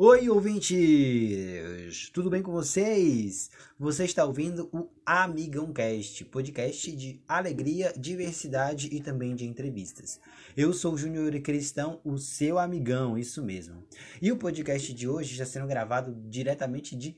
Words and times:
Oi, 0.00 0.30
ouvintes! 0.30 2.08
Tudo 2.10 2.30
bem 2.30 2.40
com 2.40 2.52
vocês? 2.52 3.50
Você 3.76 4.04
está 4.04 4.24
ouvindo 4.24 4.70
o 4.72 4.88
Amigão 5.04 5.72
Cast, 5.72 6.24
podcast 6.26 6.94
de 6.94 7.20
alegria, 7.26 7.92
diversidade 7.98 8.88
e 8.92 9.00
também 9.00 9.34
de 9.34 9.44
entrevistas. 9.44 10.20
Eu 10.56 10.72
sou 10.72 10.94
o 10.94 10.96
Júnior 10.96 11.32
Cristão, 11.40 12.00
o 12.04 12.16
seu 12.16 12.60
amigão, 12.60 13.18
isso 13.18 13.42
mesmo. 13.42 13.82
E 14.22 14.30
o 14.30 14.36
podcast 14.36 14.94
de 14.94 15.08
hoje 15.08 15.32
está 15.32 15.44
sendo 15.44 15.66
gravado 15.66 16.14
diretamente 16.30 16.94
de 16.94 17.16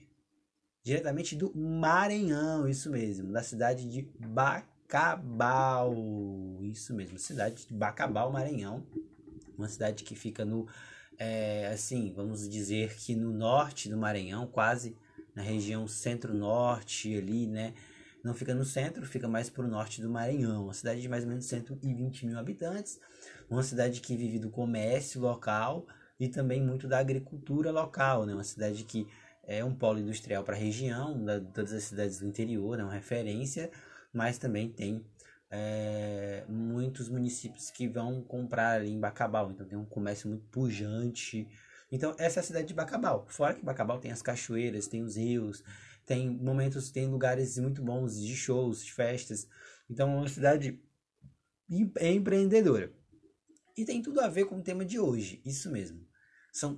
diretamente 0.82 1.36
do 1.36 1.54
Maranhão, 1.54 2.66
isso 2.66 2.90
mesmo, 2.90 3.30
da 3.30 3.42
cidade 3.42 3.86
de 3.90 4.08
Bacabal. 4.26 5.94
Isso 6.62 6.94
mesmo, 6.94 7.18
cidade 7.18 7.66
de 7.66 7.74
Bacabal, 7.74 8.32
Maranhão. 8.32 8.86
Uma 9.58 9.68
cidade 9.68 10.02
que 10.02 10.14
fica 10.14 10.46
no 10.46 10.66
é, 11.21 11.66
assim, 11.66 12.14
vamos 12.16 12.48
dizer 12.48 12.96
que 12.96 13.14
no 13.14 13.30
norte 13.30 13.91
do 13.91 13.97
Maranhão, 13.98 14.47
quase 14.47 14.97
na 15.34 15.42
região 15.42 15.87
centro-norte 15.87 17.15
ali, 17.15 17.47
né? 17.47 17.74
Não 18.24 18.33
fica 18.33 18.55
no 18.55 18.65
centro, 18.65 19.05
fica 19.05 19.28
mais 19.28 19.51
para 19.51 19.64
o 19.64 19.69
norte 19.69 20.01
do 20.01 20.09
Maranhão. 20.09 20.64
Uma 20.64 20.73
cidade 20.73 21.02
de 21.02 21.09
mais 21.11 21.25
ou 21.25 21.28
menos 21.28 21.45
120 21.45 22.27
mil 22.27 22.38
habitantes. 22.38 22.98
Uma 23.51 23.62
cidade 23.62 24.01
que 24.01 24.16
vive 24.16 24.38
do 24.38 24.48
comércio 24.48 25.20
local 25.20 25.87
e 26.19 26.27
também 26.27 26.62
muito 26.62 26.88
da 26.88 26.98
agricultura 26.98 27.70
local, 27.70 28.25
né? 28.25 28.33
Uma 28.33 28.45
cidade 28.45 28.83
que 28.84 29.06
é 29.45 29.62
um 29.62 29.75
polo 29.75 29.98
industrial 29.98 30.42
para 30.42 30.56
a 30.56 30.59
região, 30.59 31.23
da, 31.23 31.39
todas 31.39 31.75
as 31.75 31.83
cidades 31.83 32.19
do 32.19 32.27
interior, 32.27 32.80
é 32.80 32.83
uma 32.83 32.95
referência, 32.95 33.70
mas 34.11 34.39
também 34.39 34.70
tem 34.70 35.05
é, 35.50 36.45
muitos 36.48 37.09
municípios 37.09 37.70
que 37.70 37.88
vão 37.88 38.22
comprar 38.22 38.80
ali 38.80 38.91
em 38.91 39.00
Bacabal. 39.00 39.50
Então 39.50 39.66
tem 39.66 39.77
um 39.77 39.84
comércio 39.84 40.28
muito 40.28 40.45
pujante. 40.46 41.48
Então 41.91 42.14
essa 42.18 42.38
é 42.38 42.42
a 42.42 42.45
cidade 42.45 42.68
de 42.68 42.74
Bacabal. 42.74 43.27
Fora 43.28 43.55
que 43.55 43.64
Bacabal 43.64 43.98
tem 43.98 44.12
as 44.12 44.22
cachoeiras, 44.22 44.86
tem 44.86 45.02
os 45.02 45.16
rios, 45.16 45.62
tem 46.06 46.30
momentos, 46.30 46.91
tem 46.91 47.06
lugares 47.06 47.58
muito 47.58 47.83
bons 47.83 48.20
de 48.20 48.36
shows, 48.36 48.84
de 48.84 48.92
festas. 48.92 49.48
Então 49.88 50.10
é 50.10 50.16
uma 50.16 50.28
cidade 50.28 50.80
empreendedora. 52.00 52.92
E 53.77 53.84
tem 53.84 54.03
tudo 54.03 54.20
a 54.20 54.28
ver 54.28 54.44
com 54.44 54.58
o 54.58 54.62
tema 54.62 54.84
de 54.84 54.98
hoje, 54.98 55.41
isso 55.44 55.70
mesmo. 55.70 56.06
São, 56.53 56.77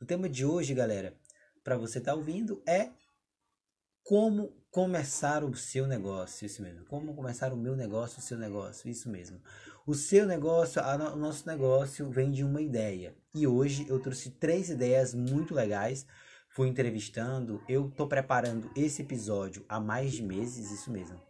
o 0.00 0.04
tema 0.04 0.28
de 0.28 0.44
hoje, 0.44 0.74
galera, 0.74 1.16
para 1.62 1.78
você 1.78 1.98
estar 1.98 2.12
tá 2.12 2.16
ouvindo, 2.16 2.62
é 2.66 2.90
como 4.04 4.52
começar 4.70 5.44
o 5.44 5.54
seu 5.54 5.86
negócio, 5.86 6.46
isso 6.46 6.62
mesmo. 6.62 6.84
Como 6.86 7.14
começar 7.14 7.52
o 7.52 7.56
meu 7.56 7.76
negócio, 7.76 8.18
o 8.18 8.22
seu 8.22 8.38
negócio, 8.38 8.88
isso 8.88 9.08
mesmo. 9.10 9.40
O 9.86 9.94
seu 9.94 10.26
negócio, 10.26 10.80
a, 10.80 11.12
o 11.12 11.16
nosso 11.16 11.46
negócio 11.46 12.08
vem 12.10 12.30
de 12.30 12.42
uma 12.42 12.60
ideia. 12.60 13.14
E 13.34 13.46
hoje 13.46 13.86
eu 13.88 14.00
trouxe 14.00 14.30
três 14.30 14.70
ideias 14.70 15.14
muito 15.14 15.54
legais. 15.54 16.06
Fui 16.48 16.68
entrevistando, 16.68 17.62
eu 17.68 17.90
tô 17.90 18.06
preparando 18.06 18.70
esse 18.76 19.02
episódio 19.02 19.64
há 19.68 19.80
mais 19.80 20.12
de 20.12 20.22
meses, 20.22 20.70
isso 20.70 20.90
mesmo. 20.90 21.20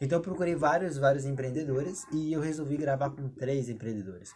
Então 0.00 0.18
eu 0.18 0.22
procurei 0.22 0.54
vários, 0.54 0.96
vários 0.96 1.24
empreendedores 1.24 2.04
e 2.12 2.32
eu 2.32 2.40
resolvi 2.40 2.76
gravar 2.76 3.10
com 3.10 3.28
três 3.28 3.68
empreendedores. 3.68 4.32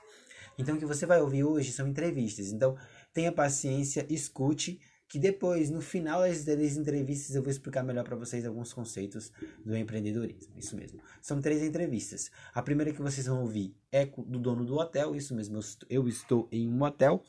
Então 0.58 0.76
o 0.76 0.78
que 0.78 0.86
você 0.86 1.06
vai 1.06 1.20
ouvir 1.20 1.44
hoje 1.44 1.72
são 1.72 1.86
entrevistas. 1.86 2.52
Então 2.52 2.76
tenha 3.12 3.32
paciência, 3.32 4.06
escute 4.08 4.80
que 5.12 5.18
depois, 5.18 5.68
no 5.68 5.82
final 5.82 6.22
das, 6.22 6.48
entrevistas, 6.48 7.36
eu 7.36 7.42
vou 7.42 7.50
explicar 7.50 7.82
melhor 7.82 8.02
para 8.02 8.16
vocês 8.16 8.46
alguns 8.46 8.72
conceitos 8.72 9.30
do 9.62 9.76
empreendedorismo. 9.76 10.54
Isso 10.56 10.74
mesmo. 10.74 11.02
São 11.20 11.38
três 11.38 11.62
entrevistas. 11.62 12.30
A 12.54 12.62
primeira 12.62 12.94
que 12.94 13.02
vocês 13.02 13.26
vão 13.26 13.42
ouvir 13.42 13.76
é 13.92 14.06
do 14.06 14.38
dono 14.38 14.64
do 14.64 14.74
hotel. 14.74 15.14
Isso 15.14 15.34
mesmo, 15.34 15.60
eu 15.90 16.08
estou 16.08 16.48
em 16.50 16.66
um 16.66 16.82
hotel. 16.82 17.22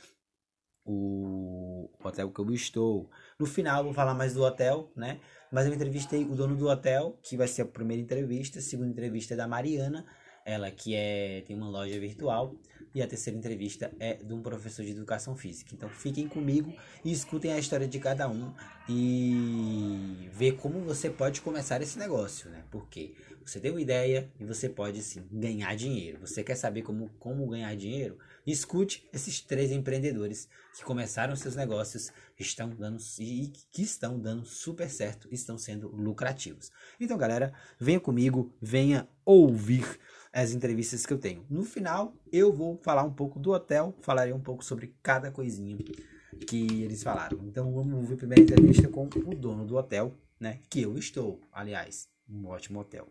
O 0.86 1.90
hotel 2.02 2.32
que 2.32 2.40
eu 2.40 2.54
estou. 2.54 3.10
No 3.38 3.46
final, 3.46 3.80
eu 3.80 3.84
vou 3.84 3.94
falar 3.94 4.14
mais 4.14 4.34
do 4.34 4.44
hotel, 4.44 4.90
né? 4.96 5.20
Mas 5.52 5.68
eu 5.68 5.74
entrevistei 5.74 6.24
o 6.24 6.36
dono 6.36 6.56
do 6.56 6.70
hotel, 6.70 7.20
que 7.22 7.36
vai 7.36 7.50
ser 7.50 7.64
a 7.64 7.66
primeira 7.66 8.02
entrevista. 8.02 8.60
A 8.60 8.62
segunda 8.62 8.92
entrevista 8.92 9.34
é 9.34 9.38
da 9.38 9.46
Mariana, 9.46 10.06
ela 10.46 10.70
que 10.72 10.96
é, 10.96 11.42
tem 11.46 11.56
uma 11.56 11.70
loja 11.70 12.00
virtual. 12.00 12.56
E 12.96 13.02
a 13.02 13.08
terceira 13.08 13.38
entrevista 13.38 13.92
é 14.00 14.14
de 14.14 14.32
um 14.34 14.42
professor 14.44 14.86
de 14.86 14.92
educação 14.92 15.36
física. 15.36 15.72
Então 15.74 15.90
fiquem 15.90 16.28
comigo 16.28 16.72
e 17.04 17.12
escutem 17.12 17.52
a 17.52 17.58
história 17.58 17.88
de 17.88 17.98
cada 18.00 18.30
um 18.30 18.54
e 18.88 20.30
ver 20.32 20.58
como 20.58 20.80
você 20.82 21.10
pode 21.10 21.42
começar 21.42 21.82
esse 21.82 21.98
negócio, 21.98 22.52
né? 22.52 22.64
Porque 22.70 23.16
você 23.46 23.60
tem 23.60 23.72
uma 23.72 23.82
ideia 23.82 24.32
e 24.40 24.46
você 24.46 24.70
pode 24.70 25.02
sim 25.02 25.28
ganhar 25.32 25.76
dinheiro. 25.76 26.20
Você 26.22 26.44
quer 26.44 26.56
saber 26.56 26.84
como, 26.84 27.10
como 27.20 27.48
ganhar 27.48 27.76
dinheiro? 27.76 28.18
Escute 28.46 29.08
esses 29.12 29.42
três 29.42 29.72
empreendedores 29.72 30.48
que 30.78 30.84
começaram 30.84 31.36
seus 31.36 31.56
negócios 31.56 32.12
estão 32.38 32.70
dando 32.70 33.02
e 33.20 33.52
que 33.72 33.82
estão 33.82 34.20
dando 34.20 34.46
super 34.46 34.90
certo, 34.90 35.28
estão 35.32 35.58
sendo 35.58 35.88
lucrativos. 35.90 36.72
Então, 37.00 37.18
galera, 37.18 37.54
venha 37.80 38.00
comigo, 38.00 38.54
venha 38.62 39.08
ouvir 39.26 40.00
as 40.34 40.52
entrevistas 40.52 41.06
que 41.06 41.14
eu 41.14 41.20
tenho. 41.20 41.46
No 41.48 41.64
final, 41.64 42.16
eu 42.32 42.52
vou 42.52 42.80
falar 42.82 43.04
um 43.04 43.14
pouco 43.14 43.40
do 43.40 43.52
hotel, 43.52 43.96
falarei 44.02 44.34
um 44.34 44.40
pouco 44.40 44.66
sobre 44.66 44.96
cada 45.04 45.30
coisinha 45.30 45.78
que 46.48 46.84
eles 46.84 47.04
falaram. 47.04 47.38
Então 47.44 47.72
vamos 47.72 48.08
ver 48.08 48.16
a 48.16 48.18
primeira 48.18 48.42
entrevista 48.42 48.88
com 48.88 49.06
o 49.06 49.36
dono 49.36 49.64
do 49.64 49.78
hotel, 49.78 50.12
né? 50.40 50.58
Que 50.70 50.82
eu 50.82 50.98
estou, 50.98 51.40
aliás, 51.52 52.10
um 52.28 52.48
ótimo 52.48 52.80
hotel. 52.80 53.08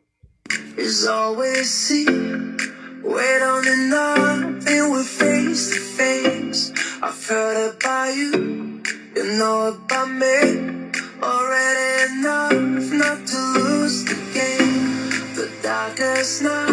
Already 11.22 12.10
enough 12.10 12.92
not 12.92 13.24
to 13.28 13.38
lose 13.54 14.04
the 14.04 14.16
game. 14.34 15.08
The 15.36 15.48
darkest 15.62 16.42
night. 16.42 16.71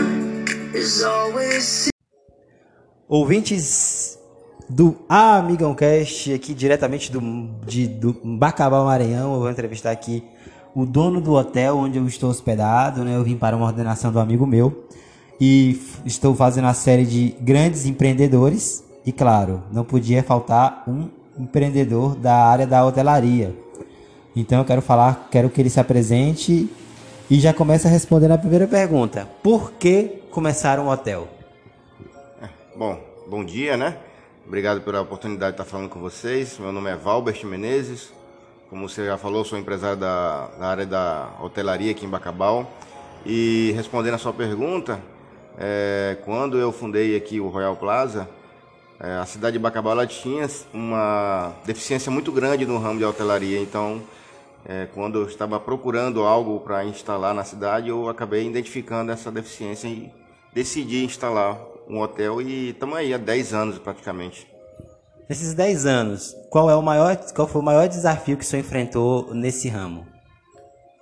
Ouvintes 3.07 4.17
do 4.67 4.95
Amigão 5.07 5.75
Cast, 5.75 6.33
aqui 6.33 6.51
diretamente 6.51 7.11
do, 7.11 7.21
de, 7.63 7.87
do 7.87 8.17
Bacabal 8.23 8.85
Maranhão, 8.85 9.33
eu 9.35 9.39
vou 9.39 9.51
entrevistar 9.51 9.91
aqui 9.91 10.23
o 10.73 10.87
dono 10.87 11.21
do 11.21 11.33
hotel 11.33 11.77
onde 11.77 11.99
eu 11.99 12.07
estou 12.07 12.31
hospedado, 12.31 13.03
né? 13.03 13.15
Eu 13.15 13.23
vim 13.23 13.35
para 13.35 13.55
uma 13.55 13.67
ordenação 13.67 14.11
do 14.11 14.19
amigo 14.19 14.47
meu 14.47 14.87
e 15.39 15.79
estou 16.05 16.33
fazendo 16.33 16.65
a 16.65 16.73
série 16.73 17.05
de 17.05 17.35
grandes 17.39 17.85
empreendedores 17.85 18.83
e 19.05 19.11
claro, 19.11 19.61
não 19.71 19.83
podia 19.83 20.23
faltar 20.23 20.83
um 20.87 21.07
empreendedor 21.37 22.15
da 22.15 22.33
área 22.33 22.65
da 22.65 22.83
hotelaria. 22.83 23.55
Então 24.35 24.57
eu 24.57 24.65
quero 24.65 24.81
falar, 24.81 25.27
quero 25.29 25.51
que 25.51 25.61
ele 25.61 25.69
se 25.69 25.79
apresente 25.79 26.67
e 27.29 27.39
já 27.39 27.53
comece 27.53 27.87
a 27.87 27.91
responder 27.91 28.31
a 28.31 28.39
primeira 28.39 28.67
pergunta. 28.67 29.27
Por 29.43 29.73
que 29.73 30.18
começar 30.29 30.79
um 30.79 30.87
hotel? 30.89 31.27
É, 32.41 32.47
bom, 32.75 33.01
bom 33.27 33.43
dia, 33.43 33.75
né? 33.75 33.97
Obrigado 34.45 34.81
pela 34.81 35.01
oportunidade 35.01 35.55
de 35.55 35.61
estar 35.61 35.69
falando 35.69 35.89
com 35.89 35.99
vocês. 35.99 36.57
Meu 36.59 36.71
nome 36.71 36.89
é 36.89 36.95
Valbert 36.95 37.43
Menezes. 37.45 38.13
Como 38.69 38.87
você 38.87 39.05
já 39.05 39.17
falou, 39.17 39.43
sou 39.43 39.57
empresário 39.57 39.97
da, 39.97 40.47
da 40.59 40.67
área 40.67 40.85
da 40.85 41.29
hotelaria 41.41 41.91
aqui 41.91 42.05
em 42.05 42.09
Bacabal. 42.09 42.71
E 43.25 43.73
respondendo 43.75 44.13
a 44.13 44.17
sua 44.17 44.31
pergunta, 44.31 45.01
é, 45.57 46.17
quando 46.23 46.57
eu 46.57 46.71
fundei 46.71 47.15
aqui 47.15 47.39
o 47.39 47.49
Royal 47.49 47.75
Plaza, 47.75 48.29
é, 48.99 49.17
a 49.17 49.25
cidade 49.25 49.53
de 49.53 49.59
Bacabal 49.59 50.05
tinha 50.05 50.47
uma 50.73 51.53
deficiência 51.65 52.11
muito 52.11 52.31
grande 52.31 52.65
no 52.65 52.77
ramo 52.77 52.99
de 52.99 53.05
hotelaria. 53.05 53.59
Então, 53.59 54.01
é, 54.65 54.87
quando 54.93 55.19
eu 55.19 55.25
estava 55.25 55.59
procurando 55.59 56.23
algo 56.23 56.59
para 56.59 56.85
instalar 56.85 57.33
na 57.33 57.43
cidade, 57.43 57.89
eu 57.89 58.09
acabei 58.09 58.47
identificando 58.47 59.11
essa 59.11 59.31
deficiência 59.31 59.87
e 59.87 60.11
decidi 60.53 61.03
instalar 61.03 61.59
um 61.87 61.99
hotel 61.99 62.41
e 62.41 62.69
estamos 62.69 62.97
aí 62.97 63.13
há 63.13 63.17
10 63.17 63.53
anos 63.53 63.79
praticamente. 63.79 64.47
Nesses 65.29 65.53
10 65.53 65.85
anos, 65.85 66.35
qual 66.49 66.69
é 66.69 66.75
o 66.75 66.81
maior, 66.81 67.15
qual 67.35 67.47
foi 67.47 67.61
o 67.61 67.63
maior 67.63 67.87
desafio 67.87 68.35
que 68.35 68.43
o 68.43 68.47
senhor 68.47 68.61
enfrentou 68.61 69.33
nesse 69.33 69.69
ramo? 69.69 70.07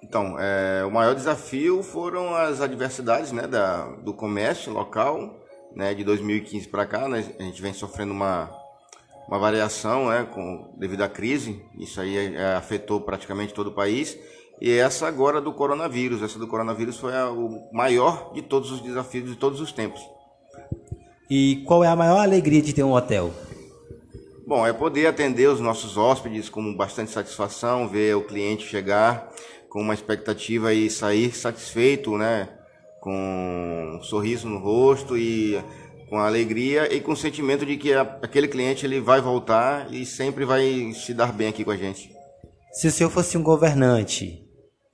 Então, 0.04 0.38
é, 0.40 0.86
o 0.86 0.92
maior 0.92 1.16
desafio 1.16 1.82
foram 1.84 2.36
as 2.36 2.62
adversidades 2.62 3.32
né, 3.32 3.48
da, 3.48 3.86
do 4.04 4.14
comércio 4.14 4.72
local, 4.72 5.36
né, 5.76 5.94
de 5.94 6.04
2015 6.04 6.68
para 6.68 6.86
cá, 6.86 7.08
né, 7.08 7.26
a 7.40 7.44
gente 7.44 7.62
vem 7.62 7.74
sofrendo 7.74 8.14
uma, 8.14 8.50
uma 9.28 9.38
variação 9.38 10.08
né, 10.10 10.28
com, 10.34 10.74
devido 10.78 11.02
à 11.02 11.10
crise, 11.10 11.62
isso 11.78 12.00
aí 12.00 12.36
é, 12.36 12.56
afetou 12.56 13.02
praticamente 13.02 13.54
todo 13.54 13.68
o 13.68 13.74
país, 13.74 14.18
e 14.60 14.72
essa 14.72 15.08
agora 15.08 15.40
do 15.40 15.54
coronavírus. 15.54 16.22
Essa 16.24 16.40
do 16.40 16.48
coronavírus 16.48 16.98
foi 16.98 17.16
a, 17.16 17.30
o 17.30 17.70
maior 17.72 18.34
de 18.34 18.42
todos 18.42 18.72
os 18.72 18.82
desafios 18.82 19.30
de 19.30 19.36
todos 19.36 19.62
os 19.62 19.72
tempos. 19.72 20.02
E 21.30 21.64
qual 21.68 21.84
é 21.84 21.88
a 21.88 21.96
maior 21.96 22.20
alegria 22.20 22.62
de 22.62 22.74
ter 22.74 22.84
um 22.84 22.94
hotel? 22.94 23.32
Bom, 24.48 24.66
é 24.66 24.72
poder 24.72 25.08
atender 25.08 25.48
os 25.50 25.60
nossos 25.60 25.98
hóspedes 25.98 26.48
com 26.48 26.74
bastante 26.74 27.12
satisfação, 27.12 27.88
ver 27.88 28.16
o 28.16 28.24
cliente 28.24 28.66
chegar 28.66 29.30
com 29.70 29.82
uma 29.82 29.94
expectativa 29.94 30.74
e 30.74 30.90
sair 30.90 31.36
satisfeito, 31.36 32.18
né? 32.18 32.48
Com 33.02 33.98
um 34.00 34.04
sorriso 34.04 34.48
no 34.48 34.58
rosto 34.58 35.18
e 35.18 35.62
com 36.10 36.18
alegria 36.18 36.94
e 36.94 37.02
com 37.02 37.12
o 37.12 37.18
sentimento 37.18 37.66
de 37.66 37.78
que 37.78 37.94
a, 37.94 38.02
aquele 38.22 38.48
cliente 38.48 38.86
ele 38.86 39.00
vai 39.00 39.22
voltar 39.22 39.94
e 39.94 40.06
sempre 40.06 40.46
vai 40.46 40.92
se 40.94 41.14
dar 41.14 41.32
bem 41.32 41.48
aqui 41.48 41.64
com 41.64 41.72
a 41.72 41.78
gente. 41.78 42.12
Se 42.72 42.88
o 42.88 42.92
senhor 42.92 43.10
fosse 43.10 43.38
um 43.38 43.44
governante, 43.44 44.44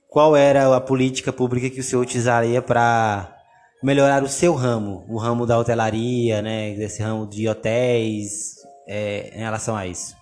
qual 0.08 0.36
era 0.36 0.74
a 0.74 0.80
política 0.80 1.32
pública 1.32 1.70
que 1.70 1.80
o 1.80 1.82
senhor 1.82 2.02
utilizaria 2.02 2.62
para 2.62 3.36
melhorar 3.82 4.22
o 4.22 4.28
seu 4.28 4.54
ramo, 4.54 5.04
o 5.08 5.18
ramo 5.18 5.44
da 5.44 5.58
hotelaria, 5.58 6.40
né, 6.40 6.74
desse 6.74 7.02
ramo 7.02 7.28
de 7.28 7.48
hotéis, 7.48 8.54
é, 8.88 9.30
em 9.34 9.40
relação 9.40 9.76
a 9.76 9.86
isso? 9.86 10.16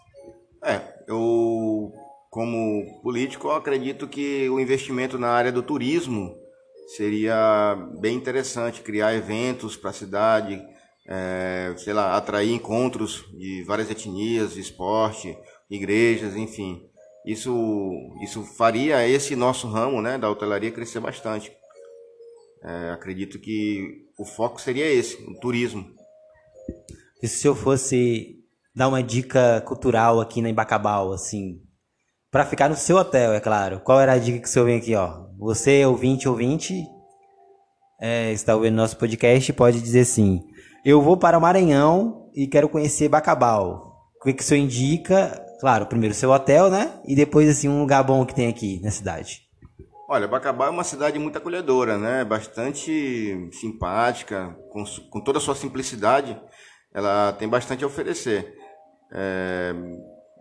É, 0.64 0.80
eu 1.06 1.92
como 2.30 3.00
político 3.02 3.48
eu 3.48 3.52
acredito 3.52 4.08
que 4.08 4.48
o 4.48 4.58
investimento 4.58 5.18
na 5.18 5.28
área 5.28 5.52
do 5.52 5.62
turismo 5.62 6.34
seria 6.96 7.76
bem 8.00 8.16
interessante 8.16 8.80
criar 8.80 9.14
eventos 9.14 9.76
para 9.76 9.90
a 9.90 9.94
cidade, 9.94 10.62
é, 11.06 11.74
sei 11.76 11.92
lá, 11.92 12.16
atrair 12.16 12.52
encontros 12.52 13.24
de 13.36 13.62
várias 13.64 13.90
etnias, 13.90 14.56
esporte, 14.56 15.36
igrejas, 15.70 16.36
enfim. 16.36 16.82
Isso, 17.26 17.54
isso 18.22 18.42
faria 18.42 19.06
esse 19.06 19.36
nosso 19.36 19.68
ramo 19.68 20.02
né, 20.02 20.18
da 20.18 20.30
hotelaria 20.30 20.70
crescer 20.70 21.00
bastante. 21.00 21.52
É, 22.64 22.90
acredito 22.90 23.38
que 23.38 24.06
o 24.18 24.24
foco 24.24 24.60
seria 24.60 24.86
esse, 24.86 25.16
o 25.24 25.38
turismo. 25.40 25.84
E 27.22 27.28
se 27.28 27.46
eu 27.46 27.54
fosse 27.54 28.38
dar 28.74 28.88
uma 28.88 29.02
dica 29.02 29.60
cultural 29.66 30.20
aqui 30.20 30.40
na 30.40 30.48
Embacabal, 30.48 31.12
assim, 31.12 31.60
para 32.30 32.46
ficar 32.46 32.68
no 32.68 32.76
seu 32.76 32.96
hotel, 32.96 33.32
é 33.32 33.40
claro. 33.40 33.80
Qual 33.80 34.00
era 34.00 34.12
a 34.12 34.18
dica 34.18 34.38
que 34.38 34.48
o 34.48 34.50
senhor 34.50 34.64
vem 34.64 34.78
aqui, 34.78 34.94
ó? 34.94 35.26
Você, 35.38 35.84
ouvinte, 35.84 36.28
ouvinte, 36.28 36.84
é, 38.00 38.32
está 38.32 38.54
ouvindo 38.54 38.76
nosso 38.76 38.96
podcast, 38.96 39.52
pode 39.52 39.80
dizer 39.80 40.00
assim: 40.00 40.40
Eu 40.84 41.00
vou 41.00 41.16
para 41.16 41.38
o 41.38 41.40
Maranhão 41.40 42.28
e 42.34 42.48
quero 42.48 42.68
conhecer 42.68 43.08
Bacabal. 43.08 44.00
O 44.20 44.24
que, 44.24 44.32
que 44.32 44.42
o 44.42 44.44
senhor 44.44 44.64
indica? 44.64 45.40
Claro, 45.60 45.86
primeiro 45.86 46.12
seu 46.12 46.30
hotel, 46.30 46.68
né? 46.68 47.00
E 47.06 47.14
depois, 47.14 47.48
assim, 47.48 47.68
um 47.68 47.80
lugar 47.80 48.02
bom 48.02 48.26
que 48.26 48.34
tem 48.34 48.48
aqui 48.48 48.80
na 48.82 48.90
cidade. 48.90 49.42
Olha, 50.08 50.26
Bacabal 50.26 50.66
é 50.66 50.70
uma 50.70 50.82
cidade 50.82 51.20
muito 51.20 51.38
acolhedora, 51.38 51.96
né? 51.96 52.24
Bastante 52.24 53.48
simpática, 53.52 54.56
com, 54.70 54.82
com 55.08 55.20
toda 55.20 55.38
a 55.38 55.40
sua 55.40 55.54
simplicidade, 55.54 56.36
ela 56.92 57.32
tem 57.32 57.48
bastante 57.48 57.84
a 57.84 57.86
oferecer. 57.86 58.52
É, 59.12 59.72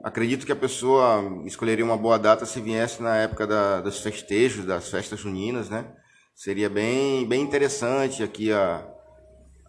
acredito 0.04 0.44
que 0.44 0.52
a 0.52 0.56
pessoa 0.56 1.24
escolheria 1.46 1.86
uma 1.86 1.98
boa 1.98 2.18
data 2.18 2.48
se 2.48 2.60
viesse 2.60 3.04
na 3.04 3.16
época 3.16 3.46
da, 3.46 3.80
dos 3.80 4.00
festejos, 4.02 4.66
das 4.66 4.90
festas 4.90 5.20
juninas, 5.20 5.70
né? 5.70 5.86
Seria 6.34 6.68
bem, 6.68 7.28
bem 7.28 7.44
interessante 7.44 8.24
aqui 8.24 8.52
a, 8.52 8.91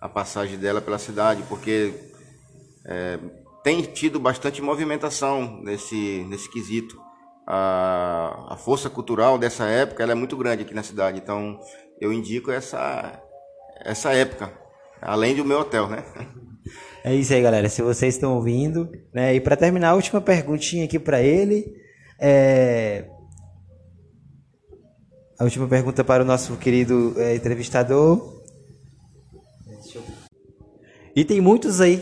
a 0.03 0.09
passagem 0.09 0.59
dela 0.59 0.81
pela 0.81 0.99
cidade, 0.99 1.43
porque 1.49 1.95
é, 2.85 3.19
tem 3.63 3.81
tido 3.83 4.19
bastante 4.19 4.61
movimentação 4.61 5.63
nesse, 5.63 6.25
nesse 6.29 6.51
quesito 6.51 7.01
a, 7.47 8.55
a 8.55 8.57
força 8.57 8.89
cultural 8.89 9.39
dessa 9.39 9.65
época 9.67 10.03
é 10.03 10.15
muito 10.15 10.37
grande 10.37 10.63
aqui 10.63 10.75
na 10.75 10.83
cidade. 10.83 11.19
Então, 11.19 11.59
eu 12.01 12.13
indico 12.13 12.51
essa, 12.51 13.21
essa 13.85 14.13
época, 14.13 14.53
além 15.01 15.35
do 15.35 15.45
meu 15.45 15.61
hotel, 15.61 15.89
né? 15.89 16.05
É 17.05 17.15
isso 17.15 17.33
aí, 17.35 17.43
galera. 17.43 17.69
Se 17.69 17.83
vocês 17.83 18.15
estão 18.15 18.37
ouvindo, 18.37 18.89
né? 19.13 19.35
E 19.35 19.41
para 19.41 19.57
terminar, 19.57 19.91
a 19.91 19.95
última 19.95 20.21
perguntinha 20.21 20.85
aqui 20.85 20.99
para 20.99 21.21
ele. 21.21 21.67
É... 22.21 23.09
A 25.39 25.45
última 25.45 25.67
pergunta 25.67 26.05
para 26.05 26.23
o 26.23 26.27
nosso 26.27 26.57
querido 26.57 27.15
é, 27.17 27.35
entrevistador. 27.35 28.42
E 31.15 31.25
tem 31.25 31.41
muitos 31.41 31.81
aí 31.81 31.99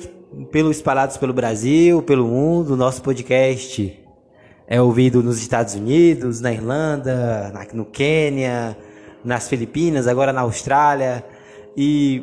pelo 0.53 0.71
espalhados 0.71 1.17
pelo 1.17 1.33
Brasil, 1.33 2.01
pelo 2.03 2.27
mundo, 2.29 2.77
nosso 2.77 3.03
podcast 3.03 4.01
é 4.71 4.81
ouvido 4.81 5.21
nos 5.21 5.41
Estados 5.41 5.75
Unidos, 5.75 6.41
na 6.41 6.53
Irlanda, 6.53 7.51
na, 7.53 7.67
no 7.75 7.85
Quênia, 7.85 8.77
nas 9.25 9.49
Filipinas, 9.49 10.07
agora 10.07 10.33
na 10.33 10.43
Austrália. 10.43 11.25
E 11.77 12.23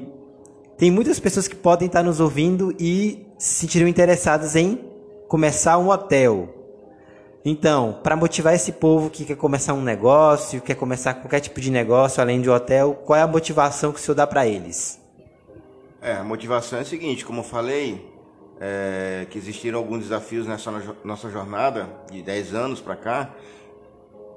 tem 0.78 0.90
muitas 0.90 1.20
pessoas 1.20 1.46
que 1.46 1.58
podem 1.58 1.88
estar 1.88 2.02
nos 2.02 2.22
ouvindo 2.22 2.74
e 2.80 3.28
se 3.38 3.56
sentiriam 3.56 3.90
interessadas 3.90 4.56
em 4.56 4.80
começar 5.28 5.78
um 5.78 5.90
hotel. 5.90 6.48
Então, 7.44 8.00
para 8.02 8.16
motivar 8.16 8.54
esse 8.54 8.72
povo 8.72 9.10
que 9.10 9.26
quer 9.26 9.36
começar 9.36 9.74
um 9.74 9.82
negócio, 9.82 10.62
quer 10.62 10.76
começar 10.76 11.16
qualquer 11.16 11.42
tipo 11.42 11.60
de 11.60 11.70
negócio 11.70 12.22
além 12.22 12.40
de 12.40 12.50
hotel, 12.50 12.94
qual 13.06 13.20
é 13.20 13.22
a 13.22 13.28
motivação 13.28 13.92
que 13.92 14.00
o 14.00 14.02
senhor 14.02 14.16
dá 14.16 14.26
para 14.26 14.48
eles? 14.48 15.06
É, 16.02 16.14
a 16.14 16.24
motivação 16.24 16.78
é 16.78 16.84
a 16.84 16.86
seguinte, 16.86 17.26
como 17.26 17.40
eu 17.40 17.44
falei, 17.44 18.08
é, 18.60 19.26
que 19.32 19.38
existiram 19.38 19.80
alguns 19.80 20.04
desafios 20.04 20.46
nessa 20.46 20.72
nossa 21.04 21.30
jornada 21.30 21.90
de 22.12 22.22
10 22.22 22.54
anos 22.54 22.80
para 22.80 22.96
cá 22.96 23.34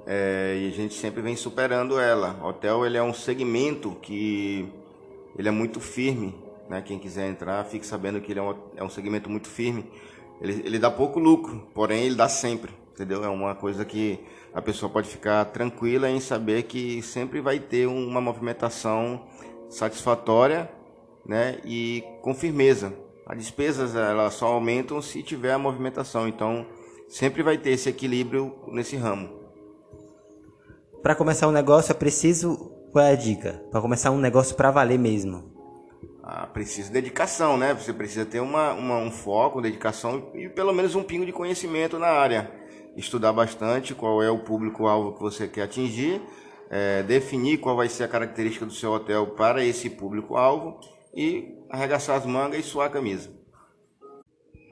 é, 0.07 0.57
e 0.59 0.67
a 0.67 0.71
gente 0.71 0.95
sempre 0.95 1.21
vem 1.21 1.35
superando 1.35 1.99
ela. 1.99 2.39
O 2.41 2.47
hotel 2.47 2.83
ele 2.85 2.97
é 2.97 3.03
um 3.03 3.13
segmento 3.13 3.95
que 4.01 4.67
ele 5.37 5.47
é 5.47 5.51
muito 5.51 5.79
firme, 5.79 6.35
né? 6.67 6.81
Quem 6.81 6.97
quiser 6.97 7.29
entrar, 7.29 7.63
fique 7.65 7.85
sabendo 7.85 8.19
que 8.19 8.31
ele 8.31 8.39
é 8.39 8.43
um, 8.43 8.55
é 8.77 8.83
um 8.83 8.89
segmento 8.89 9.29
muito 9.29 9.47
firme. 9.47 9.85
Ele, 10.41 10.63
ele 10.65 10.79
dá 10.79 10.89
pouco 10.89 11.19
lucro, 11.19 11.67
porém 11.75 12.05
ele 12.05 12.15
dá 12.15 12.27
sempre, 12.27 12.73
entendeu? 12.93 13.23
É 13.23 13.29
uma 13.29 13.53
coisa 13.53 13.85
que 13.85 14.19
a 14.51 14.61
pessoa 14.61 14.91
pode 14.91 15.07
ficar 15.07 15.45
tranquila 15.45 16.09
em 16.09 16.19
saber 16.19 16.63
que 16.63 17.03
sempre 17.03 17.39
vai 17.39 17.59
ter 17.59 17.85
uma 17.85 18.19
movimentação 18.19 19.27
satisfatória, 19.69 20.69
né? 21.25 21.59
E 21.65 22.03
com 22.21 22.33
firmeza, 22.33 22.93
as 23.25 23.37
despesas 23.37 23.95
elas 23.95 24.33
só 24.33 24.47
aumentam 24.47 25.01
se 25.01 25.23
tiver 25.23 25.53
a 25.53 25.57
movimentação. 25.57 26.27
Então, 26.27 26.65
sempre 27.07 27.43
vai 27.43 27.57
ter 27.57 27.71
esse 27.71 27.89
equilíbrio 27.89 28.53
nesse 28.67 28.95
ramo. 28.95 29.29
Para 31.01 31.15
começar 31.15 31.47
um 31.47 31.51
negócio 31.51 31.91
é 31.91 31.95
preciso 31.95 32.71
qual 32.91 33.05
é 33.05 33.13
a 33.13 33.15
dica? 33.15 33.63
Para 33.71 33.79
começar 33.79 34.11
um 34.11 34.17
negócio 34.17 34.53
para 34.55 34.69
valer 34.69 34.99
mesmo. 34.99 35.49
Ah, 36.21 36.45
precisa 36.45 36.91
dedicação, 36.91 37.57
né? 37.57 37.73
Você 37.73 37.93
precisa 37.93 38.25
ter 38.25 38.41
uma, 38.41 38.73
uma, 38.73 38.97
um 38.97 39.09
foco, 39.09 39.61
dedicação 39.61 40.29
e 40.35 40.49
pelo 40.49 40.73
menos 40.73 40.93
um 40.93 41.01
pingo 41.01 41.25
de 41.25 41.31
conhecimento 41.31 41.97
na 41.97 42.07
área. 42.07 42.51
Estudar 42.97 43.31
bastante 43.31 43.95
qual 43.95 44.21
é 44.21 44.29
o 44.29 44.39
público-alvo 44.39 45.13
que 45.13 45.21
você 45.21 45.47
quer 45.47 45.63
atingir, 45.63 46.21
é, 46.69 47.01
definir 47.03 47.59
qual 47.59 47.77
vai 47.77 47.87
ser 47.87 48.03
a 48.03 48.09
característica 48.09 48.65
do 48.65 48.73
seu 48.73 48.91
hotel 48.91 49.27
para 49.27 49.63
esse 49.63 49.89
público-alvo 49.89 50.79
e 51.15 51.55
arregaçar 51.69 52.17
as 52.17 52.25
mangas 52.25 52.59
e 52.59 52.63
suar 52.63 52.87
a 52.87 52.91
camisa. 52.91 53.29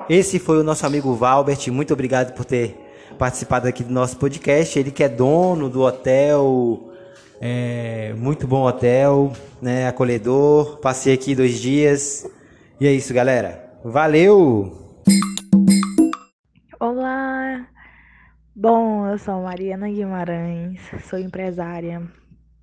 Esse 0.10 0.40
foi 0.40 0.60
o 0.60 0.64
nosso 0.64 0.86
amigo 0.86 1.14
Valbert. 1.14 1.70
Muito 1.72 1.94
obrigado 1.94 2.34
por 2.34 2.46
ter 2.46 2.78
participado 3.18 3.68
aqui 3.68 3.84
do 3.84 3.92
nosso 3.92 4.18
podcast. 4.18 4.78
Ele 4.80 4.92
que 4.92 5.04
é 5.04 5.10
dono 5.10 5.70
do 5.70 5.82
hotel, 5.82 6.92
é, 7.42 8.14
muito 8.18 8.48
bom 8.48 8.64
hotel, 8.66 9.34
né, 9.62 9.88
acolhedor. 9.88 10.78
Passei 10.78 11.14
aqui 11.14 11.36
dois 11.36 11.60
dias. 11.60 12.30
E 12.80 12.88
é 12.88 12.92
isso, 12.92 13.14
galera. 13.14 13.78
Valeu! 13.84 14.72
Olá! 16.80 17.68
Bom, 18.56 19.08
eu 19.08 19.18
sou 19.18 19.44
Mariana 19.44 19.90
Guimarães, 19.90 20.80
sou 21.10 21.20
empresária. 21.20 22.02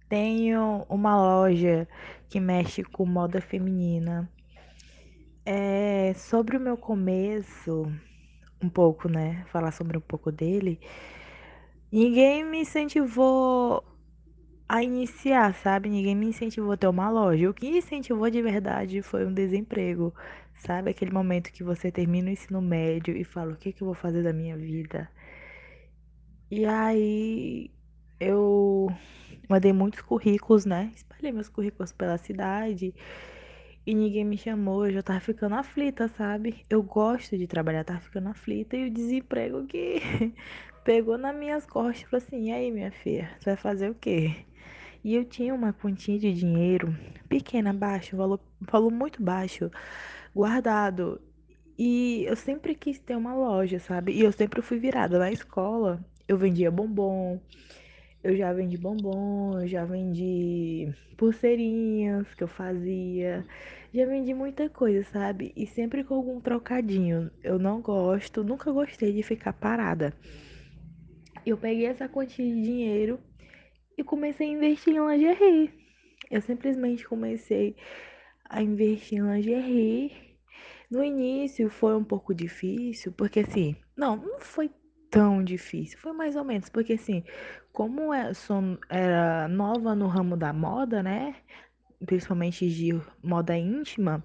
Tenho 0.09 0.85
uma 0.89 1.17
loja 1.17 1.89
que 2.29 2.41
mexe 2.41 2.83
com 2.83 3.07
moda 3.07 3.41
feminina. 3.41 4.31
É, 5.45 6.13
sobre 6.15 6.57
o 6.57 6.61
meu 6.61 6.77
começo, 6.77 7.87
um 8.63 8.69
pouco, 8.69 9.09
né? 9.09 9.45
Falar 9.49 9.73
sobre 9.73 9.97
um 9.97 10.01
pouco 10.01 10.33
dele. 10.33 10.81
Ninguém 11.91 12.45
me 12.45 12.61
incentivou 12.61 13.85
a 14.69 14.83
iniciar, 14.83 15.55
sabe? 15.55 15.89
Ninguém 15.89 16.15
me 16.15 16.27
incentivou 16.27 16.73
a 16.73 16.77
ter 16.77 16.89
uma 16.89 17.09
loja. 17.11 17.49
O 17.51 17.55
que 17.55 17.69
incentivou 17.69 18.29
de 18.31 18.43
verdade 18.43 19.03
foi 19.03 19.25
um 19.27 19.33
desemprego, 19.33 20.13
sabe? 20.57 20.91
Aquele 20.91 21.13
momento 21.13 21.53
que 21.53 21.63
você 21.65 21.91
termina 21.91 22.29
o 22.29 22.33
ensino 22.33 22.61
médio 22.61 23.17
e 23.17 23.25
fala: 23.25 23.53
o 23.53 23.57
que, 23.57 23.73
que 23.73 23.83
eu 23.83 23.87
vou 23.87 23.95
fazer 23.95 24.23
da 24.23 24.33
minha 24.33 24.57
vida? 24.57 25.09
E 26.51 26.65
aí 26.65 27.71
eu 28.21 28.89
mandei 29.49 29.73
muitos 29.73 30.01
currículos, 30.01 30.65
né? 30.65 30.93
Espalhei 30.95 31.33
meus 31.33 31.49
currículos 31.49 31.93
pela 31.93 32.19
cidade 32.19 32.95
e 33.87 33.95
ninguém 33.95 34.25
me 34.25 34.37
chamou. 34.37 34.87
Eu 34.87 34.93
já 34.95 35.03
tava 35.03 35.21
ficando 35.21 35.55
aflita, 35.55 36.09
sabe? 36.09 36.65
Eu 36.69 36.83
gosto 36.83 37.37
de 37.39 37.47
trabalhar, 37.47 37.85
tava 37.85 38.01
ficando 38.01 38.29
aflita 38.29 38.77
e 38.77 38.89
o 38.89 38.91
desemprego 38.91 39.65
que 39.67 40.01
pegou 40.85 41.17
nas 41.17 41.37
minhas 41.37 41.65
costas. 41.67 42.09
Falei 42.11 42.27
assim: 42.27 42.49
e 42.49 42.53
aí, 42.53 42.71
minha 42.71 42.91
filha, 42.91 43.31
você 43.39 43.51
vai 43.51 43.57
fazer 43.57 43.91
o 43.91 43.95
quê? 43.95 44.35
E 45.05 45.15
eu 45.15 45.25
tinha 45.25 45.55
uma 45.55 45.73
quantia 45.73 46.19
de 46.19 46.33
dinheiro 46.33 46.97
pequena, 47.29 47.73
baixo, 47.73 48.17
valor, 48.17 48.41
valor 48.61 48.91
muito 48.91 49.23
baixo, 49.23 49.71
guardado. 50.35 51.21
E 51.79 52.25
eu 52.27 52.35
sempre 52.37 52.75
quis 52.75 52.99
ter 52.99 53.17
uma 53.17 53.35
loja, 53.35 53.79
sabe? 53.79 54.13
E 54.13 54.23
eu 54.23 54.33
sempre 54.33 54.63
fui 54.63 54.79
virada 54.79 55.19
na 55.19 55.31
escola. 55.31 56.05
Eu 56.27 56.37
vendia 56.37 56.71
bombom, 56.73 57.41
Eu 58.23 58.37
já 58.37 58.53
vendi 58.53 58.77
bombom, 58.77 59.61
eu 59.61 59.69
já 59.69 59.85
vendi 59.85 60.93
pulseirinhas 61.17 62.35
que 62.35 62.43
eu 62.43 62.49
fazia, 62.49 63.47
já 63.95 64.05
vendi 64.05 64.35
muita 64.35 64.69
coisa, 64.69 65.05
sabe? 65.05 65.53
E 65.57 65.67
sempre 65.67 66.03
com 66.03 66.15
algum 66.15 66.41
trocadinho. 66.41 67.31
Eu 67.43 67.59
não 67.59 67.81
gosto, 67.81 68.43
nunca 68.43 68.73
gostei 68.73 69.13
de 69.13 69.23
ficar 69.23 69.53
parada. 69.53 70.13
Eu 71.45 71.57
peguei 71.57 71.87
essa 71.87 72.09
quantia 72.09 72.45
de 72.45 72.63
dinheiro 72.63 73.21
e 73.97 74.03
comecei 74.03 74.49
a 74.49 74.53
investir 74.53 74.95
em 74.95 75.09
lingerie. 75.09 75.73
Eu 76.31 76.43
simplesmente 76.43 77.07
comecei 77.07 77.77
a 78.45 78.61
investir 78.63 79.19
em 79.19 79.23
lingerie. 79.23 80.13
No 80.91 81.05
início 81.05 81.71
foi 81.71 81.95
um 81.95 82.05
pouco 82.05 82.35
difícil, 82.35 83.13
porque 83.13 83.41
assim, 83.41 83.77
não, 83.97 84.17
não 84.17 84.41
foi 84.41 84.71
tão 85.17 85.43
difícil, 85.43 85.99
foi 85.99 86.13
mais 86.13 86.37
ou 86.37 86.45
menos, 86.45 86.69
porque 86.69 86.93
assim, 86.93 87.25
como 87.73 88.03
eu 88.03 88.13
é, 88.13 88.35
sou, 88.35 88.79
era 88.91 89.49
nova 89.49 89.95
no 89.95 90.09
ramo 90.09 90.37
da 90.37 90.53
moda, 90.53 91.03
né? 91.03 91.37
Principalmente 92.05 92.69
de 92.69 93.01
moda 93.23 93.57
íntima, 93.57 94.23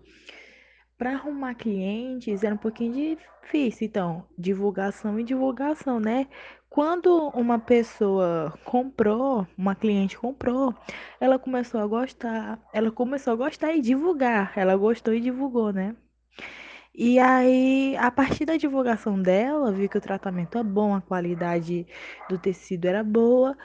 para 0.98 1.13
arrumar 1.13 1.55
clientes 1.55 2.43
era 2.43 2.53
um 2.55 2.57
pouquinho 2.57 3.17
difícil. 3.41 3.88
Então, 3.88 4.27
divulgação 4.38 5.17
e 5.17 5.24
divulgação, 5.24 5.98
né? 5.98 6.27
Quando 6.69 7.29
uma 7.29 7.57
pessoa 7.57 8.53
comprou, 8.65 9.48
uma 9.57 9.75
cliente 9.75 10.17
comprou, 10.17 10.75
ela 11.21 11.39
começou 11.39 11.79
a 11.79 11.88
gostar, 11.88 12.60
ela 12.74 12.91
começou 12.91 13.31
a 13.33 13.36
gostar 13.38 13.74
e 13.74 13.81
divulgar. 13.81 14.53
Ela 14.57 14.75
gostou 14.75 15.13
e 15.13 15.21
divulgou, 15.21 15.71
né? 15.71 15.95
E 16.93 17.19
aí, 17.19 17.95
a 17.98 18.12
partir 18.12 18.45
da 18.45 18.57
divulgação 18.57 19.21
dela, 19.21 19.71
viu 19.71 19.89
que 19.89 19.98
o 19.98 20.01
tratamento 20.01 20.57
é 20.57 20.63
bom, 20.63 20.93
a 20.93 21.01
qualidade 21.01 21.88
do 22.29 22.38
tecido 22.38 22.86
era 22.86 23.03
boa, 23.03 23.57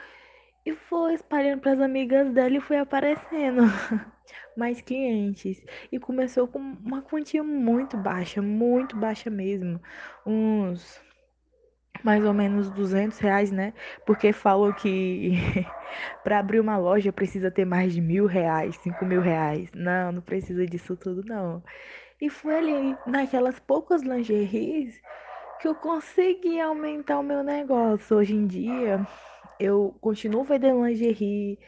e 0.65 0.73
foi 0.75 1.15
espalhando 1.15 1.61
para 1.61 1.73
as 1.73 1.81
amigas 1.81 2.33
dela 2.33 2.57
e 2.57 2.61
foi 2.61 2.79
aparecendo. 2.79 3.63
mais 4.57 4.81
clientes. 4.81 5.63
E 5.93 5.99
começou 5.99 6.49
com 6.49 6.59
uma 6.59 7.03
quantia 7.03 7.43
muito 7.43 7.97
baixa, 7.97 8.43
muito 8.43 8.97
baixa 8.97 9.31
mesmo. 9.31 9.81
Uns 10.27 11.01
mais 12.03 12.25
ou 12.25 12.33
menos 12.33 12.71
200 12.71 13.19
reais, 13.19 13.51
né? 13.51 13.73
Porque 14.07 14.33
falou 14.33 14.73
que 14.73 15.33
para 16.23 16.39
abrir 16.39 16.61
uma 16.61 16.77
loja 16.77 17.13
precisa 17.13 17.51
ter 17.51 17.65
mais 17.65 17.93
de 17.93 18.01
mil 18.01 18.27
reais, 18.27 18.77
cinco 18.77 19.05
mil 19.05 19.21
reais. 19.21 19.69
Não, 19.75 20.13
não 20.13 20.23
precisa 20.23 20.67
disso 20.67 20.97
tudo, 20.97 21.23
não. 21.25 21.63
E 22.21 22.31
foi 22.31 22.57
ali, 22.57 23.01
naquelas 23.05 23.59
poucas 23.61 24.03
lingeries, 24.03 25.03
que 25.59 25.69
eu 25.69 25.75
consegui 25.75 26.61
aumentar 26.61 27.19
o 27.19 27.23
meu 27.23 27.43
negócio. 27.45 28.17
Hoje 28.17 28.35
em 28.35 28.47
dia, 28.47 29.07
eu 29.59 29.97
continuo 30.01 30.45
vendendo 30.45 30.85
lingerie, 30.87 31.59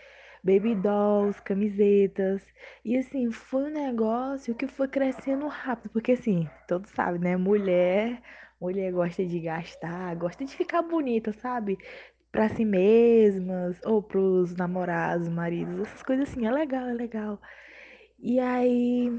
baby 0.43 0.75
dolls, 0.75 1.41
camisetas. 1.43 2.43
E 2.85 2.97
assim, 2.97 3.31
foi 3.31 3.65
um 3.65 3.71
negócio 3.71 4.55
que 4.55 4.67
foi 4.67 4.89
crescendo 4.89 5.47
rápido, 5.49 5.91
porque 5.93 6.13
assim, 6.13 6.51
todos 6.67 6.91
sabem, 6.93 7.21
né? 7.21 7.37
Mulher, 7.37 8.23
mulher 8.61 8.93
gosta 8.93 9.25
de 9.27 9.41
gastar, 9.41 10.15
gosta 10.17 10.45
de 10.45 10.57
ficar 10.57 10.83
bonita, 10.83 11.33
sabe? 11.35 11.79
Pra 12.33 12.49
si 12.49 12.65
mesmas, 12.65 13.81
ou 13.85 14.03
pros 14.03 14.55
namorados, 14.55 15.29
maridos, 15.29 15.81
essas 15.89 16.03
coisas 16.03 16.29
assim, 16.31 16.47
é 16.47 16.51
legal, 16.53 16.89
é 16.89 16.95
legal. 16.95 17.41
E 18.19 18.41
aí 18.41 19.13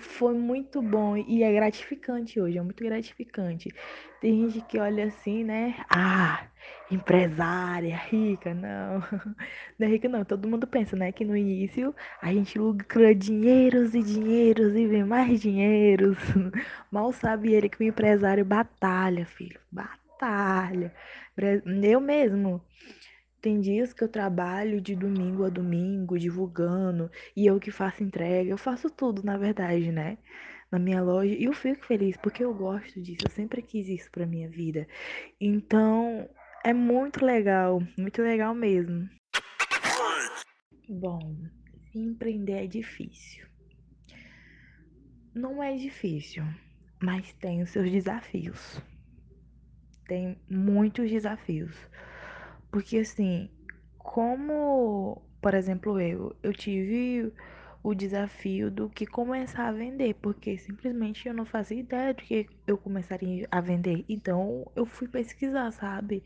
foi 0.00 0.34
muito 0.34 0.82
bom 0.82 1.16
e 1.16 1.42
é 1.42 1.52
gratificante 1.52 2.40
hoje, 2.40 2.58
é 2.58 2.62
muito 2.62 2.82
gratificante. 2.84 3.70
Tem 4.20 4.48
gente 4.50 4.62
que 4.66 4.78
olha 4.78 5.04
assim, 5.06 5.44
né? 5.44 5.76
Ah, 5.90 6.46
empresária, 6.90 7.96
rica, 7.96 8.54
não. 8.54 9.00
Não 9.78 9.86
é 9.86 9.90
rica, 9.90 10.08
não. 10.08 10.24
Todo 10.24 10.48
mundo 10.48 10.66
pensa, 10.66 10.96
né? 10.96 11.12
Que 11.12 11.24
no 11.24 11.36
início 11.36 11.94
a 12.20 12.32
gente 12.32 12.58
lucra 12.58 13.14
dinheiros 13.14 13.94
e 13.94 14.02
dinheiros 14.02 14.74
e 14.74 14.86
vem 14.86 15.04
mais 15.04 15.40
dinheiros. 15.40 16.16
Mal 16.90 17.12
sabe 17.12 17.52
ele 17.52 17.68
que 17.68 17.80
o 17.80 17.86
empresário 17.86 18.44
batalha, 18.44 19.26
filho. 19.26 19.60
Batalha. 19.70 20.92
Eu 21.82 22.00
mesmo 22.00 22.62
tem 23.40 23.60
dias 23.60 23.92
que 23.92 24.02
eu 24.02 24.08
trabalho 24.08 24.80
de 24.80 24.94
domingo 24.94 25.44
a 25.44 25.48
domingo, 25.48 26.18
divulgando, 26.18 27.10
e 27.36 27.46
eu 27.46 27.60
que 27.60 27.70
faço 27.70 28.02
entrega, 28.02 28.50
eu 28.50 28.58
faço 28.58 28.90
tudo, 28.90 29.22
na 29.22 29.36
verdade, 29.36 29.92
né? 29.92 30.18
Na 30.70 30.78
minha 30.78 31.02
loja, 31.02 31.32
e 31.32 31.44
eu 31.44 31.52
fico 31.52 31.86
feliz 31.86 32.16
porque 32.16 32.44
eu 32.44 32.52
gosto 32.52 33.00
disso, 33.00 33.24
eu 33.24 33.30
sempre 33.30 33.62
quis 33.62 33.88
isso 33.88 34.10
pra 34.10 34.26
minha 34.26 34.48
vida. 34.48 34.86
Então, 35.40 36.28
é 36.64 36.72
muito 36.72 37.24
legal, 37.24 37.80
muito 37.96 38.20
legal 38.20 38.54
mesmo. 38.54 39.08
Bom, 40.88 41.36
empreender 41.94 42.64
é 42.64 42.66
difícil. 42.66 43.46
Não 45.34 45.62
é 45.62 45.76
difícil, 45.76 46.42
mas 47.02 47.32
tem 47.34 47.62
os 47.62 47.70
seus 47.70 47.90
desafios. 47.90 48.80
Tem 50.08 50.40
muitos 50.48 51.10
desafios. 51.10 51.76
Porque 52.76 52.98
assim, 52.98 53.48
como, 53.96 55.22
por 55.40 55.54
exemplo, 55.54 55.98
eu, 55.98 56.36
eu 56.42 56.52
tive 56.52 57.32
o 57.82 57.94
desafio 57.94 58.70
do 58.70 58.90
que 58.90 59.06
começar 59.06 59.68
a 59.68 59.72
vender, 59.72 60.12
porque 60.16 60.58
simplesmente 60.58 61.26
eu 61.26 61.32
não 61.32 61.46
fazia 61.46 61.80
ideia 61.80 62.12
de 62.12 62.22
que 62.22 62.46
eu 62.66 62.76
começaria 62.76 63.48
a 63.50 63.62
vender. 63.62 64.04
Então 64.06 64.70
eu 64.76 64.84
fui 64.84 65.08
pesquisar, 65.08 65.70
sabe? 65.70 66.22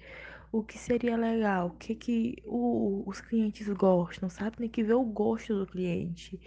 O 0.50 0.60
que 0.64 0.76
seria 0.76 1.16
legal, 1.16 1.68
o 1.68 1.76
que, 1.78 1.94
que 1.94 2.42
o, 2.44 3.04
os 3.06 3.20
clientes 3.20 3.68
gostam, 3.68 4.28
sabe? 4.28 4.56
Tem 4.56 4.68
que 4.68 4.82
ver 4.82 4.94
o 4.94 5.04
gosto 5.04 5.56
do 5.56 5.68
cliente. 5.68 6.40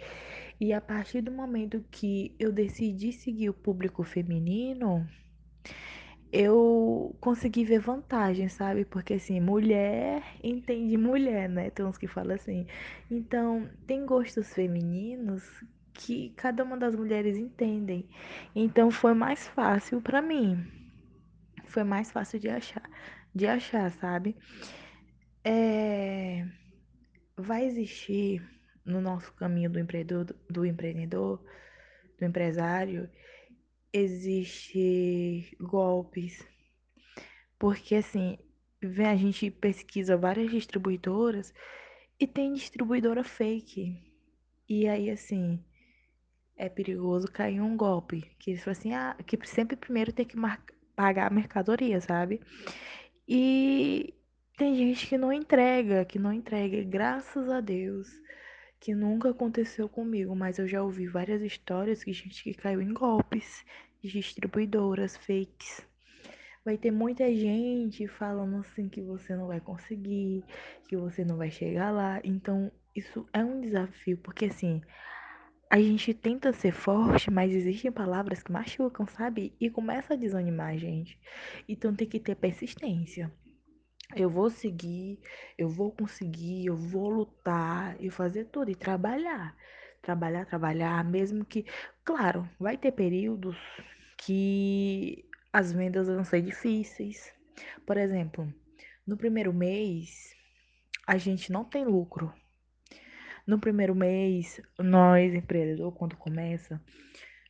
E 0.60 0.70
a 0.74 0.82
partir 0.82 1.22
do 1.22 1.32
momento 1.32 1.82
que 1.90 2.34
eu 2.38 2.52
decidi 2.52 3.10
seguir 3.10 3.48
o 3.48 3.54
público 3.54 4.04
feminino, 4.04 5.08
eu 6.34 7.16
consegui 7.20 7.64
ver 7.64 7.78
vantagem, 7.78 8.48
sabe? 8.48 8.84
Porque 8.84 9.14
assim, 9.14 9.40
mulher 9.40 10.20
entende 10.42 10.96
mulher, 10.96 11.48
né? 11.48 11.70
Tem 11.70 11.86
uns 11.86 11.96
que 11.96 12.08
falam 12.08 12.34
assim. 12.34 12.66
Então, 13.08 13.70
tem 13.86 14.04
gostos 14.04 14.52
femininos 14.52 15.44
que 15.92 16.30
cada 16.30 16.64
uma 16.64 16.76
das 16.76 16.96
mulheres 16.96 17.36
entendem. 17.36 18.08
Então, 18.54 18.90
foi 18.90 19.14
mais 19.14 19.46
fácil 19.46 20.02
para 20.02 20.20
mim. 20.20 20.66
Foi 21.66 21.84
mais 21.84 22.10
fácil 22.10 22.40
de 22.40 22.48
achar, 22.48 22.82
de 23.32 23.46
achar, 23.46 23.92
sabe? 23.92 24.36
É... 25.44 26.44
Vai 27.36 27.64
existir 27.64 28.42
no 28.84 29.00
nosso 29.00 29.32
caminho 29.34 29.70
do 29.70 29.78
empreendedor, 29.78 30.26
do 30.50 30.66
empreendedor, 30.66 31.40
do 32.18 32.24
empresário, 32.24 33.08
existe 33.94 35.56
golpes. 35.60 36.44
Porque 37.58 37.94
assim, 37.94 38.36
vem 38.82 39.06
a 39.06 39.16
gente 39.16 39.50
pesquisa 39.50 40.16
várias 40.16 40.50
distribuidoras 40.50 41.54
e 42.18 42.26
tem 42.26 42.52
distribuidora 42.52 43.22
fake. 43.22 43.96
E 44.68 44.88
aí 44.88 45.08
assim, 45.08 45.64
é 46.56 46.68
perigoso 46.68 47.30
cair 47.30 47.60
um 47.60 47.76
golpe, 47.76 48.22
que 48.38 48.52
assim, 48.68 48.92
ah, 48.92 49.16
que 49.24 49.38
sempre 49.46 49.76
primeiro 49.76 50.12
tem 50.12 50.26
que 50.26 50.36
pagar 50.96 51.28
a 51.28 51.34
mercadoria, 51.34 52.00
sabe? 52.00 52.40
E 53.28 54.12
tem 54.56 54.74
gente 54.74 55.06
que 55.06 55.16
não 55.16 55.32
entrega, 55.32 56.04
que 56.04 56.18
não 56.18 56.32
entrega, 56.32 56.82
graças 56.82 57.48
a 57.48 57.60
Deus 57.60 58.08
que 58.84 58.94
nunca 58.94 59.30
aconteceu 59.30 59.88
comigo, 59.88 60.36
mas 60.36 60.58
eu 60.58 60.68
já 60.68 60.82
ouvi 60.82 61.06
várias 61.06 61.40
histórias 61.40 62.00
de 62.00 62.12
gente 62.12 62.44
que 62.44 62.52
caiu 62.52 62.82
em 62.82 62.92
golpes 62.92 63.64
de 64.02 64.10
distribuidoras 64.10 65.16
fakes. 65.16 65.80
Vai 66.62 66.76
ter 66.76 66.90
muita 66.90 67.34
gente 67.34 68.06
falando 68.06 68.58
assim 68.58 68.90
que 68.90 69.00
você 69.00 69.34
não 69.34 69.46
vai 69.46 69.58
conseguir, 69.58 70.44
que 70.86 70.98
você 70.98 71.24
não 71.24 71.38
vai 71.38 71.50
chegar 71.50 71.92
lá. 71.92 72.20
Então, 72.22 72.70
isso 72.94 73.26
é 73.32 73.42
um 73.42 73.58
desafio, 73.58 74.18
porque 74.18 74.44
assim, 74.44 74.82
a 75.70 75.80
gente 75.80 76.12
tenta 76.12 76.52
ser 76.52 76.72
forte, 76.72 77.30
mas 77.30 77.54
existem 77.54 77.90
palavras 77.90 78.42
que 78.42 78.52
machucam, 78.52 79.06
sabe? 79.06 79.54
E 79.58 79.70
começa 79.70 80.12
a 80.12 80.16
desanimar 80.16 80.74
a 80.74 80.76
gente. 80.76 81.18
Então 81.66 81.94
tem 81.94 82.06
que 82.06 82.20
ter 82.20 82.34
persistência 82.34 83.32
eu 84.16 84.30
vou 84.30 84.50
seguir, 84.50 85.18
eu 85.58 85.68
vou 85.68 85.90
conseguir, 85.92 86.66
eu 86.66 86.76
vou 86.76 87.08
lutar 87.08 87.96
e 88.00 88.10
fazer 88.10 88.46
tudo 88.46 88.70
e 88.70 88.74
trabalhar. 88.74 89.56
Trabalhar, 90.02 90.44
trabalhar, 90.44 91.04
mesmo 91.04 91.44
que, 91.44 91.64
claro, 92.04 92.48
vai 92.58 92.76
ter 92.76 92.92
períodos 92.92 93.56
que 94.18 95.24
as 95.52 95.72
vendas 95.72 96.08
vão 96.08 96.24
ser 96.24 96.42
difíceis. 96.42 97.32
Por 97.86 97.96
exemplo, 97.96 98.52
no 99.06 99.16
primeiro 99.16 99.52
mês, 99.52 100.34
a 101.06 101.16
gente 101.16 101.50
não 101.50 101.64
tem 101.64 101.84
lucro. 101.84 102.32
No 103.46 103.58
primeiro 103.58 103.94
mês, 103.94 104.60
nós, 104.78 105.34
empreendedor, 105.34 105.92
quando 105.92 106.16
começa, 106.16 106.80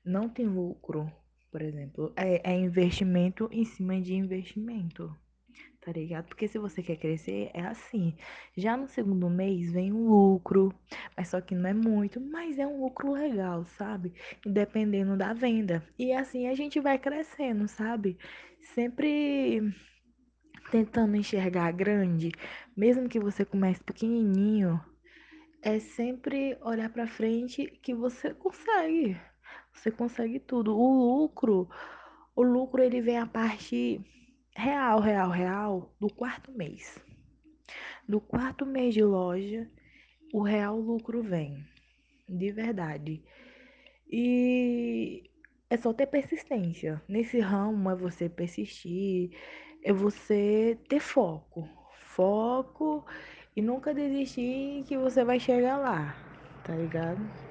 não 0.05 0.29
tem 0.29 0.47
lucro, 0.47 1.11
por 1.51 1.63
exemplo. 1.63 2.13
É, 2.17 2.53
é 2.53 2.57
investimento 2.57 3.49
em 3.53 3.65
cima 3.65 4.01
de 4.01 4.15
investimento 4.15 5.17
tá 5.85 5.93
ligado? 5.93 6.27
Porque 6.27 6.49
se 6.49 6.59
você 6.59 6.83
quer 6.83 6.97
crescer, 6.97 7.51
é 7.53 7.61
assim. 7.61 8.17
Já 8.57 8.77
no 8.77 8.89
segundo 8.89 9.29
mês 9.29 9.71
vem 9.71 9.93
um 9.93 10.09
lucro, 10.09 10.75
mas 11.17 11.29
só 11.29 11.41
que 11.41 11.55
não 11.55 11.69
é 11.69 11.75
muito, 11.75 12.21
mas 12.21 12.59
é 12.59 12.67
um 12.67 12.81
lucro 12.81 13.13
legal, 13.13 13.67
sabe? 13.67 14.15
Dependendo 14.47 15.17
da 15.17 15.35
venda. 15.35 15.87
E 15.99 16.13
assim 16.13 16.49
a 16.49 16.55
gente 16.55 16.81
vai 16.81 16.99
crescendo, 16.99 17.69
sabe? 17.69 18.17
Sempre 18.75 19.75
tentando 20.71 21.17
enxergar 21.17 21.71
grande, 21.73 22.33
mesmo 22.75 23.09
que 23.09 23.21
você 23.21 23.45
comece 23.45 23.83
pequenininho, 23.85 24.81
é 25.63 25.79
sempre 25.79 26.57
olhar 26.63 26.89
para 26.89 27.07
frente 27.07 27.67
que 27.83 27.95
você 27.95 28.33
consegue. 28.33 29.21
Você 29.73 29.91
consegue 29.91 30.39
tudo. 30.41 30.77
O 30.77 31.21
lucro, 31.21 31.69
o 32.35 32.43
lucro 32.43 32.83
ele 32.83 33.03
vem 33.03 33.19
a 33.19 33.27
parte 33.27 34.01
real, 34.55 35.01
real, 35.01 35.31
real 35.31 35.95
do 36.01 36.09
quarto 36.09 36.53
mês. 36.53 36.99
Do 38.09 38.21
quarto 38.21 38.65
mês 38.65 38.95
de 38.95 39.03
loja, 39.03 39.69
o 40.33 40.43
real 40.43 40.79
lucro 40.79 41.23
vem. 41.23 41.65
De 42.29 42.53
verdade. 42.53 43.23
E 44.11 45.31
é 45.69 45.77
só 45.77 45.93
ter 45.93 46.07
persistência. 46.07 47.03
Nesse 47.09 47.41
ramo 47.41 47.91
é 47.91 47.97
você 47.97 48.29
persistir, 48.29 49.31
é 49.83 49.93
você 49.93 50.79
ter 50.89 51.01
foco. 51.01 51.69
Foco 52.07 53.05
e 53.57 53.63
nunca 53.63 53.93
desistir 53.93 54.85
que 54.87 54.97
você 54.97 55.25
vai 55.25 55.41
chegar 55.41 55.77
lá, 55.79 56.17
tá 56.65 56.75
ligado? 56.75 57.44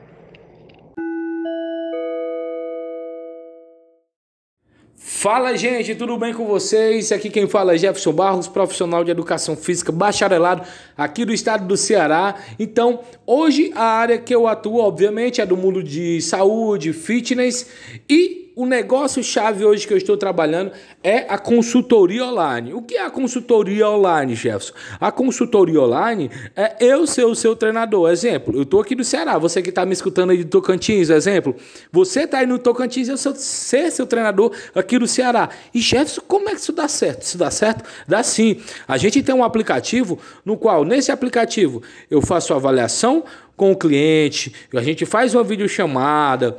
Fala 5.24 5.56
gente, 5.56 5.96
tudo 5.96 6.18
bem 6.18 6.34
com 6.34 6.46
vocês? 6.46 7.10
Aqui 7.10 7.30
quem 7.30 7.48
fala 7.48 7.74
é 7.74 7.78
Jefferson 7.78 8.12
Barros, 8.12 8.50
profissional 8.50 9.06
de 9.06 9.12
educação 9.12 9.56
física, 9.56 9.90
bacharelado 9.90 10.68
aqui 10.98 11.24
do 11.24 11.32
estado 11.32 11.66
do 11.66 11.78
Ceará. 11.78 12.36
Então, 12.60 13.00
hoje 13.26 13.72
a 13.74 13.86
área 13.86 14.18
que 14.18 14.36
eu 14.36 14.50
atuo, 14.50 14.80
obviamente, 14.80 15.40
é 15.40 15.46
do 15.46 15.56
mundo 15.56 15.82
de 15.82 16.22
saúde, 16.22 16.92
fitness 16.92 17.70
e 18.10 18.43
o 18.56 18.66
negócio 18.66 19.24
chave 19.24 19.66
hoje 19.66 19.88
que 19.88 19.94
eu 19.94 19.98
estou 19.98 20.16
trabalhando 20.16 20.72
é 21.04 21.26
a 21.28 21.38
consultoria 21.38 22.26
online. 22.26 22.74
O 22.74 22.82
que 22.82 22.96
é 22.96 23.06
a 23.06 23.10
consultoria 23.10 23.90
online, 23.90 24.36
Jefferson? 24.36 24.74
A 25.00 25.12
consultoria 25.12 25.82
online 25.82 26.30
é 26.56 26.76
eu 26.80 27.08
ser 27.08 27.26
o 27.26 27.36
seu 27.36 27.56
treinador. 27.56 28.12
Exemplo, 28.12 28.56
eu 28.56 28.64
estou 28.64 28.82
aqui 28.82 28.96
do 28.96 29.04
Ceará, 29.04 29.38
você 29.38 29.62
que 29.62 29.70
está 29.70 29.86
me 29.86 29.94
escutando 29.94 30.32
aí 30.32 30.38
de 30.38 30.46
Tocantins, 30.46 31.10
exemplo. 31.10 31.56
Você 31.92 32.22
está 32.22 32.40
aí 32.40 32.46
no 32.46 32.60
Tocantins, 32.60 33.08
eu 33.08 33.18
sou 33.18 33.34
ser 33.36 33.92
seu 33.92 34.06
treinador 34.06 34.52
aqui 34.76 35.00
do 35.00 35.08
Ceará. 35.08 35.50
E 35.74 35.80
Jefferson, 35.80 36.22
como 36.28 36.50
é 36.50 36.54
que 36.54 36.62
isso 36.62 36.74
dá 36.74 36.88
certo? 36.88 37.24
Isso 37.24 37.38
dá 37.38 37.50
certo? 37.50 37.84
Dá 38.08 38.22
sim. 38.22 38.62
A 38.88 38.98
gente 38.98 39.24
tem 39.24 39.34
um 39.34 39.44
aplicativo 39.44 40.20
no 40.46 40.58
qual, 40.58 40.84
nesse 40.84 41.12
aplicativo, 41.12 41.82
eu 42.10 42.22
faço 42.22 42.54
avaliação 42.54 43.24
com 43.56 43.72
o 43.72 43.76
cliente, 43.76 44.54
a 44.74 44.82
gente 44.82 45.06
faz 45.06 45.34
uma 45.36 45.44
videochamada, 45.44 46.58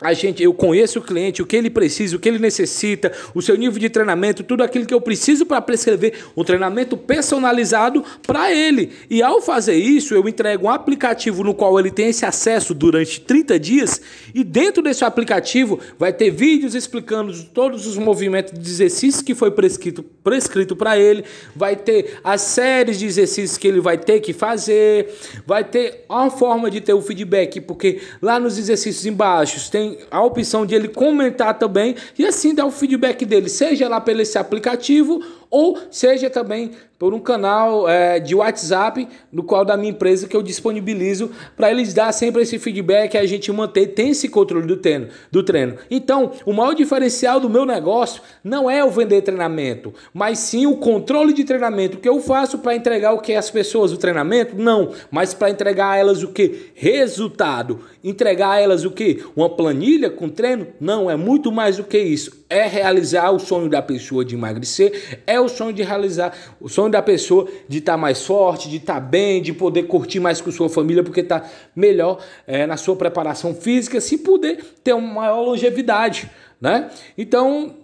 a 0.00 0.12
gente, 0.12 0.42
eu 0.42 0.54
conheço 0.54 0.98
o 0.98 1.02
cliente, 1.02 1.42
o 1.42 1.46
que 1.46 1.56
ele 1.56 1.70
precisa, 1.70 2.16
o 2.16 2.18
que 2.18 2.28
ele 2.28 2.38
necessita, 2.38 3.12
o 3.34 3.42
seu 3.42 3.56
nível 3.56 3.78
de 3.78 3.90
treinamento, 3.90 4.42
tudo 4.42 4.62
aquilo 4.62 4.86
que 4.86 4.94
eu 4.94 5.00
preciso 5.00 5.44
para 5.44 5.60
prescrever 5.60 6.14
um 6.36 6.42
treinamento 6.42 6.96
personalizado 6.96 8.04
para 8.26 8.52
ele. 8.52 8.90
E 9.10 9.22
ao 9.22 9.42
fazer 9.42 9.76
isso, 9.76 10.14
eu 10.14 10.28
entrego 10.28 10.66
um 10.66 10.70
aplicativo 10.70 11.44
no 11.44 11.54
qual 11.54 11.78
ele 11.78 11.90
tem 11.90 12.08
esse 12.08 12.24
acesso 12.24 12.74
durante 12.74 13.20
30 13.20 13.58
dias 13.58 14.00
e 14.34 14.42
dentro 14.42 14.82
desse 14.82 15.04
aplicativo 15.04 15.78
vai 15.98 16.12
ter 16.12 16.30
vídeos 16.30 16.74
explicando 16.74 17.32
todos 17.44 17.86
os 17.86 17.96
movimentos 17.96 18.58
de 18.58 18.70
exercícios 18.70 19.22
que 19.22 19.34
foi 19.34 19.50
prescrito 19.50 20.02
prescrito 20.22 20.76
para 20.76 20.98
ele, 20.98 21.24
vai 21.56 21.74
ter 21.74 22.18
as 22.22 22.42
séries 22.42 22.98
de 22.98 23.06
exercícios 23.06 23.56
que 23.56 23.66
ele 23.66 23.80
vai 23.80 23.96
ter 23.96 24.20
que 24.20 24.32
fazer, 24.32 25.12
vai 25.46 25.64
ter 25.64 26.04
uma 26.08 26.30
forma 26.30 26.70
de 26.70 26.80
ter 26.80 26.92
o 26.92 27.00
feedback, 27.00 27.60
porque 27.60 28.00
lá 28.20 28.38
nos 28.38 28.58
exercícios 28.58 29.06
embaixo 29.06 29.70
tem 29.70 29.89
a 30.10 30.22
opção 30.22 30.64
de 30.64 30.74
ele 30.74 30.88
comentar 30.88 31.58
também 31.58 31.94
e 32.18 32.26
assim 32.26 32.54
dar 32.54 32.66
o 32.66 32.70
feedback 32.70 33.24
dele, 33.24 33.48
seja 33.48 33.88
lá 33.88 34.00
pelo 34.00 34.20
esse 34.20 34.38
aplicativo 34.38 35.22
ou 35.50 35.78
seja 35.90 36.30
também 36.30 36.70
por 37.00 37.14
um 37.14 37.18
canal 37.18 37.88
é, 37.88 38.20
de 38.20 38.34
WhatsApp, 38.34 39.08
no 39.32 39.42
qual 39.42 39.64
da 39.64 39.74
minha 39.74 39.90
empresa 39.90 40.28
que 40.28 40.36
eu 40.36 40.42
disponibilizo 40.42 41.30
para 41.56 41.70
eles 41.70 41.94
dar 41.94 42.12
sempre 42.12 42.42
esse 42.42 42.58
feedback 42.58 43.16
a 43.16 43.24
gente 43.24 43.50
manter, 43.50 43.86
tem 43.86 44.10
esse 44.10 44.28
controle 44.28 44.66
do 44.66 44.76
treino, 44.76 45.08
do 45.32 45.42
treino. 45.42 45.76
Então, 45.90 46.32
o 46.44 46.52
maior 46.52 46.74
diferencial 46.74 47.40
do 47.40 47.48
meu 47.48 47.64
negócio 47.64 48.20
não 48.44 48.70
é 48.70 48.84
o 48.84 48.90
vender 48.90 49.22
treinamento, 49.22 49.94
mas 50.12 50.40
sim 50.40 50.66
o 50.66 50.76
controle 50.76 51.32
de 51.32 51.42
treinamento. 51.42 51.96
Que 51.96 52.08
eu 52.08 52.20
faço 52.20 52.58
para 52.58 52.76
entregar 52.76 53.14
o 53.14 53.20
que 53.20 53.32
as 53.32 53.50
pessoas 53.50 53.92
o 53.92 53.96
treinamento, 53.96 54.54
não, 54.54 54.92
mas 55.10 55.32
para 55.32 55.48
entregar 55.48 55.92
a 55.92 55.96
elas 55.96 56.22
o 56.22 56.28
que 56.28 56.70
resultado, 56.74 57.80
entregar 58.04 58.50
a 58.50 58.60
elas 58.60 58.84
o 58.84 58.90
que 58.90 59.24
uma 59.34 59.48
planilha 59.48 60.10
com 60.10 60.28
treino, 60.28 60.66
não. 60.78 61.10
É 61.10 61.16
muito 61.16 61.50
mais 61.50 61.78
do 61.78 61.84
que 61.84 61.98
isso. 61.98 62.44
É 62.50 62.66
realizar 62.66 63.30
o 63.30 63.38
sonho 63.38 63.70
da 63.70 63.80
pessoa 63.80 64.22
de 64.22 64.34
emagrecer, 64.34 65.22
é 65.40 65.42
o 65.42 65.48
sonho 65.48 65.72
de 65.72 65.82
realizar, 65.82 66.32
o 66.60 66.68
sonho 66.68 66.90
da 66.90 67.02
pessoa 67.02 67.48
de 67.68 67.78
estar 67.78 67.92
tá 67.92 67.98
mais 67.98 68.24
forte, 68.24 68.68
de 68.68 68.76
estar 68.76 68.94
tá 68.94 69.00
bem, 69.00 69.42
de 69.42 69.52
poder 69.52 69.84
curtir 69.84 70.20
mais 70.20 70.40
com 70.40 70.50
sua 70.50 70.68
família, 70.68 71.02
porque 71.02 71.20
está 71.20 71.44
melhor 71.74 72.18
é, 72.46 72.66
na 72.66 72.76
sua 72.76 72.94
preparação 72.94 73.54
física, 73.54 74.00
se 74.00 74.18
puder 74.18 74.58
ter 74.84 74.92
uma 74.92 75.14
maior 75.14 75.40
longevidade, 75.40 76.30
né? 76.60 76.90
Então, 77.16 77.74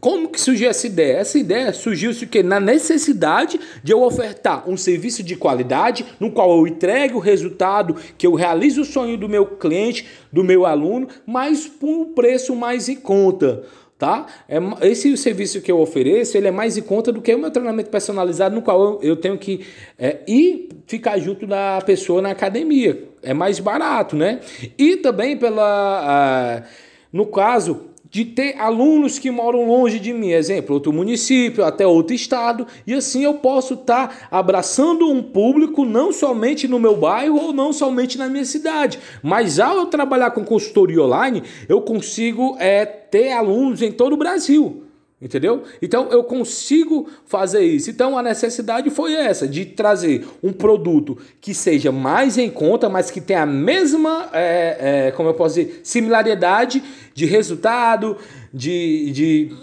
como 0.00 0.30
que 0.30 0.40
surgiu 0.40 0.70
essa 0.70 0.86
ideia? 0.86 1.18
Essa 1.18 1.38
ideia 1.38 1.72
surgiu-se 1.74 2.26
que 2.26 2.42
na 2.42 2.58
necessidade 2.58 3.60
de 3.84 3.92
eu 3.92 4.02
ofertar 4.02 4.68
um 4.68 4.76
serviço 4.76 5.22
de 5.22 5.36
qualidade, 5.36 6.06
no 6.18 6.32
qual 6.32 6.56
eu 6.56 6.66
entregue 6.66 7.14
o 7.14 7.18
resultado, 7.18 7.96
que 8.16 8.26
eu 8.26 8.34
realize 8.34 8.80
o 8.80 8.84
sonho 8.84 9.18
do 9.18 9.28
meu 9.28 9.44
cliente, 9.44 10.06
do 10.32 10.42
meu 10.42 10.64
aluno, 10.64 11.06
mas 11.26 11.66
por 11.66 11.88
um 11.88 12.14
preço 12.14 12.56
mais 12.56 12.88
em 12.88 12.96
conta 12.96 13.62
tá? 14.00 14.26
É, 14.48 14.56
esse 14.88 15.14
serviço 15.18 15.60
que 15.60 15.70
eu 15.70 15.78
ofereço, 15.78 16.34
ele 16.36 16.48
é 16.48 16.50
mais 16.50 16.78
em 16.78 16.82
conta 16.82 17.12
do 17.12 17.20
que 17.20 17.32
o 17.34 17.38
meu 17.38 17.50
treinamento 17.50 17.90
personalizado, 17.90 18.54
no 18.54 18.62
qual 18.62 18.82
eu, 18.82 19.10
eu 19.10 19.16
tenho 19.16 19.36
que 19.36 19.60
é, 19.98 20.20
ir 20.26 20.70
ficar 20.86 21.18
junto 21.18 21.46
da 21.46 21.78
pessoa 21.82 22.22
na 22.22 22.30
academia. 22.30 23.04
É 23.22 23.34
mais 23.34 23.60
barato, 23.60 24.16
né? 24.16 24.40
E 24.78 24.96
também 24.96 25.36
pela... 25.36 26.64
Uh, 26.64 26.90
no 27.12 27.26
caso, 27.26 27.89
de 28.10 28.24
ter 28.24 28.58
alunos 28.58 29.18
que 29.18 29.30
moram 29.30 29.66
longe 29.66 30.00
de 30.00 30.12
mim, 30.12 30.30
exemplo, 30.30 30.74
outro 30.74 30.92
município, 30.92 31.64
até 31.64 31.86
outro 31.86 32.14
estado, 32.14 32.66
e 32.86 32.92
assim 32.92 33.24
eu 33.24 33.34
posso 33.34 33.74
estar 33.74 34.08
tá 34.08 34.28
abraçando 34.30 35.08
um 35.08 35.22
público 35.22 35.84
não 35.84 36.12
somente 36.12 36.66
no 36.66 36.80
meu 36.80 36.96
bairro 36.96 37.40
ou 37.40 37.52
não 37.52 37.72
somente 37.72 38.18
na 38.18 38.28
minha 38.28 38.44
cidade, 38.44 38.98
mas 39.22 39.60
ao 39.60 39.76
eu 39.76 39.86
trabalhar 39.86 40.32
com 40.32 40.44
consultoria 40.44 41.02
online, 41.02 41.42
eu 41.68 41.80
consigo 41.80 42.56
é, 42.58 42.84
ter 42.84 43.32
alunos 43.32 43.80
em 43.80 43.92
todo 43.92 44.14
o 44.14 44.16
Brasil. 44.16 44.79
Entendeu? 45.20 45.64
Então 45.82 46.08
eu 46.10 46.24
consigo 46.24 47.06
fazer 47.26 47.60
isso. 47.60 47.90
Então 47.90 48.16
a 48.16 48.22
necessidade 48.22 48.88
foi 48.88 49.12
essa, 49.12 49.46
de 49.46 49.66
trazer 49.66 50.26
um 50.42 50.50
produto 50.50 51.18
que 51.42 51.52
seja 51.52 51.92
mais 51.92 52.38
em 52.38 52.48
conta, 52.48 52.88
mas 52.88 53.10
que 53.10 53.20
tenha 53.20 53.42
a 53.42 53.46
mesma, 53.46 54.30
é, 54.32 55.08
é, 55.08 55.10
como 55.10 55.28
eu 55.28 55.34
posso 55.34 55.56
dizer, 55.56 55.82
similaridade 55.84 56.82
de 57.12 57.26
resultado, 57.26 58.16
de, 58.52 59.10
de, 59.12 59.56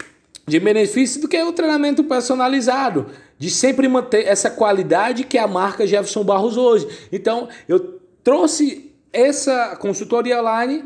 de 0.45 0.59
benefício 0.59 1.21
do 1.21 1.27
que 1.27 1.41
o 1.41 1.51
treinamento 1.51 2.03
personalizado. 2.03 3.07
De 3.39 3.49
sempre 3.49 3.87
manter 3.87 4.27
essa 4.27 4.51
qualidade 4.51 5.23
que 5.23 5.37
é 5.39 5.41
a 5.41 5.47
marca 5.47 5.87
Jefferson 5.87 6.23
Barros 6.23 6.55
hoje. 6.55 6.87
Então 7.11 7.47
eu 7.67 7.99
trouxe 8.23 8.91
essa 9.11 9.75
consultoria 9.75 10.39
online 10.39 10.83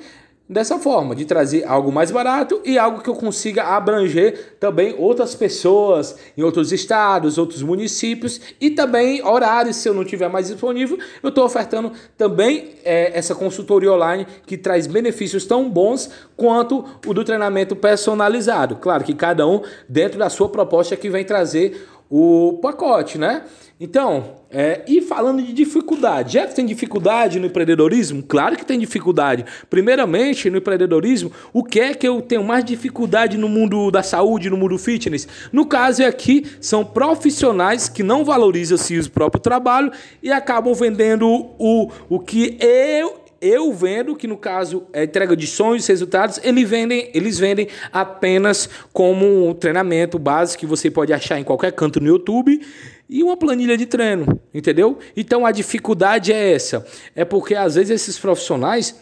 dessa 0.52 0.78
forma, 0.78 1.16
de 1.16 1.24
trazer 1.24 1.64
algo 1.64 1.94
mais 1.94 2.12
barato 2.12 2.60
e 2.66 2.78
algo 2.78 3.02
que 3.02 3.10
eu 3.10 3.16
consiga 3.16 3.64
abranger 3.64 4.58
também 4.60 4.94
outras 4.98 5.34
pessoas 5.34 6.18
em 6.38 6.44
outros 6.44 6.74
estados, 6.74 7.38
outros 7.38 7.64
municípios 7.64 8.42
e 8.60 8.70
também 8.70 9.26
horários, 9.26 9.78
se 9.78 9.88
eu 9.88 9.94
não 9.94 10.04
tiver 10.04 10.28
mais 10.28 10.48
disponível, 10.48 11.00
eu 11.24 11.30
estou 11.30 11.46
ofertando 11.46 11.94
também 12.18 12.72
é, 12.84 13.18
essa 13.18 13.34
consultoria 13.34 13.94
online 13.94 14.28
que 14.46 14.58
traz 14.58 14.88
benefícios 14.88 15.46
tão 15.46 15.70
bons 15.70 16.10
quanto 16.36 16.84
o 17.08 17.14
do 17.14 17.24
treinamento 17.24 17.74
personalizado. 17.74 18.76
Claro 18.76 19.06
que 19.06 19.14
cada 19.14 19.48
um 19.48 19.62
dentro 19.88 20.20
da 20.20 20.30
sua 20.30 20.50
proposta 20.50 20.98
que 20.98 21.10
vem 21.10 21.24
trazer 21.24 21.88
o 22.12 22.60
pacote, 22.62 23.18
né? 23.18 23.44
Então, 23.80 24.36
é, 24.52 24.84
e 24.86 25.02
falando 25.02 25.42
de 25.42 25.54
dificuldade, 25.54 26.34
já 26.34 26.46
que 26.46 26.54
tem 26.54 26.66
dificuldade 26.66 27.40
no 27.40 27.48
empreendedorismo? 27.48 28.22
Claro 28.22 28.56
que 28.56 28.66
tem 28.66 28.78
dificuldade. 28.78 29.46
Primeiramente, 29.70 30.50
no 30.50 30.58
empreendedorismo, 30.58 31.32
o 31.52 31.64
que 31.64 31.80
é 31.80 31.94
que 31.96 32.08
eu 32.08 32.22
tenho 32.22 32.44
mais 32.44 32.64
dificuldade 32.64 33.38
no 33.38 33.48
mundo 33.48 33.90
da 33.90 34.04
saúde, 34.04 34.50
no 34.50 34.58
mundo 34.58 34.78
fitness? 34.78 35.28
No 35.52 35.66
caso 35.66 36.04
aqui, 36.06 36.46
são 36.60 36.86
profissionais 36.86 37.88
que 37.88 38.04
não 38.04 38.26
valorizam 38.26 38.78
-se 38.78 39.00
o 39.00 39.10
próprio 39.10 39.42
trabalho 39.42 39.92
e 40.22 40.32
acabam 40.32 40.74
vendendo 40.74 41.28
o, 41.58 41.90
o 42.10 42.20
que 42.20 42.58
eu 42.60 43.21
eu 43.42 43.74
vendo, 43.74 44.16
que 44.16 44.28
no 44.28 44.38
caso 44.38 44.84
é 44.94 45.04
entrega 45.04 45.36
de 45.36 45.48
sonhos, 45.48 45.88
resultados, 45.88 46.40
eles 46.44 46.70
vendem, 46.70 47.10
eles 47.14 47.40
vendem 47.40 47.68
apenas 47.92 48.70
como 48.94 49.50
um 49.50 49.54
treinamento 49.54 50.20
básico 50.20 50.60
que 50.60 50.66
você 50.66 50.92
pode 50.92 51.12
achar 51.12 51.40
em 51.40 51.44
qualquer 51.44 51.72
canto 51.72 52.00
no 52.00 52.08
YouTube 52.08 52.62
e 53.10 53.24
uma 53.24 53.36
planilha 53.36 53.76
de 53.76 53.86
treino, 53.86 54.40
entendeu? 54.54 55.00
Então 55.18 55.46
a 55.46 55.52
dificuldade 55.52 56.32
é 56.32 56.54
essa, 56.54 56.86
é 57.16 57.26
porque 57.26 57.56
às 57.56 57.76
vezes 57.76 57.90
esses 57.90 58.20
profissionais 58.20 58.96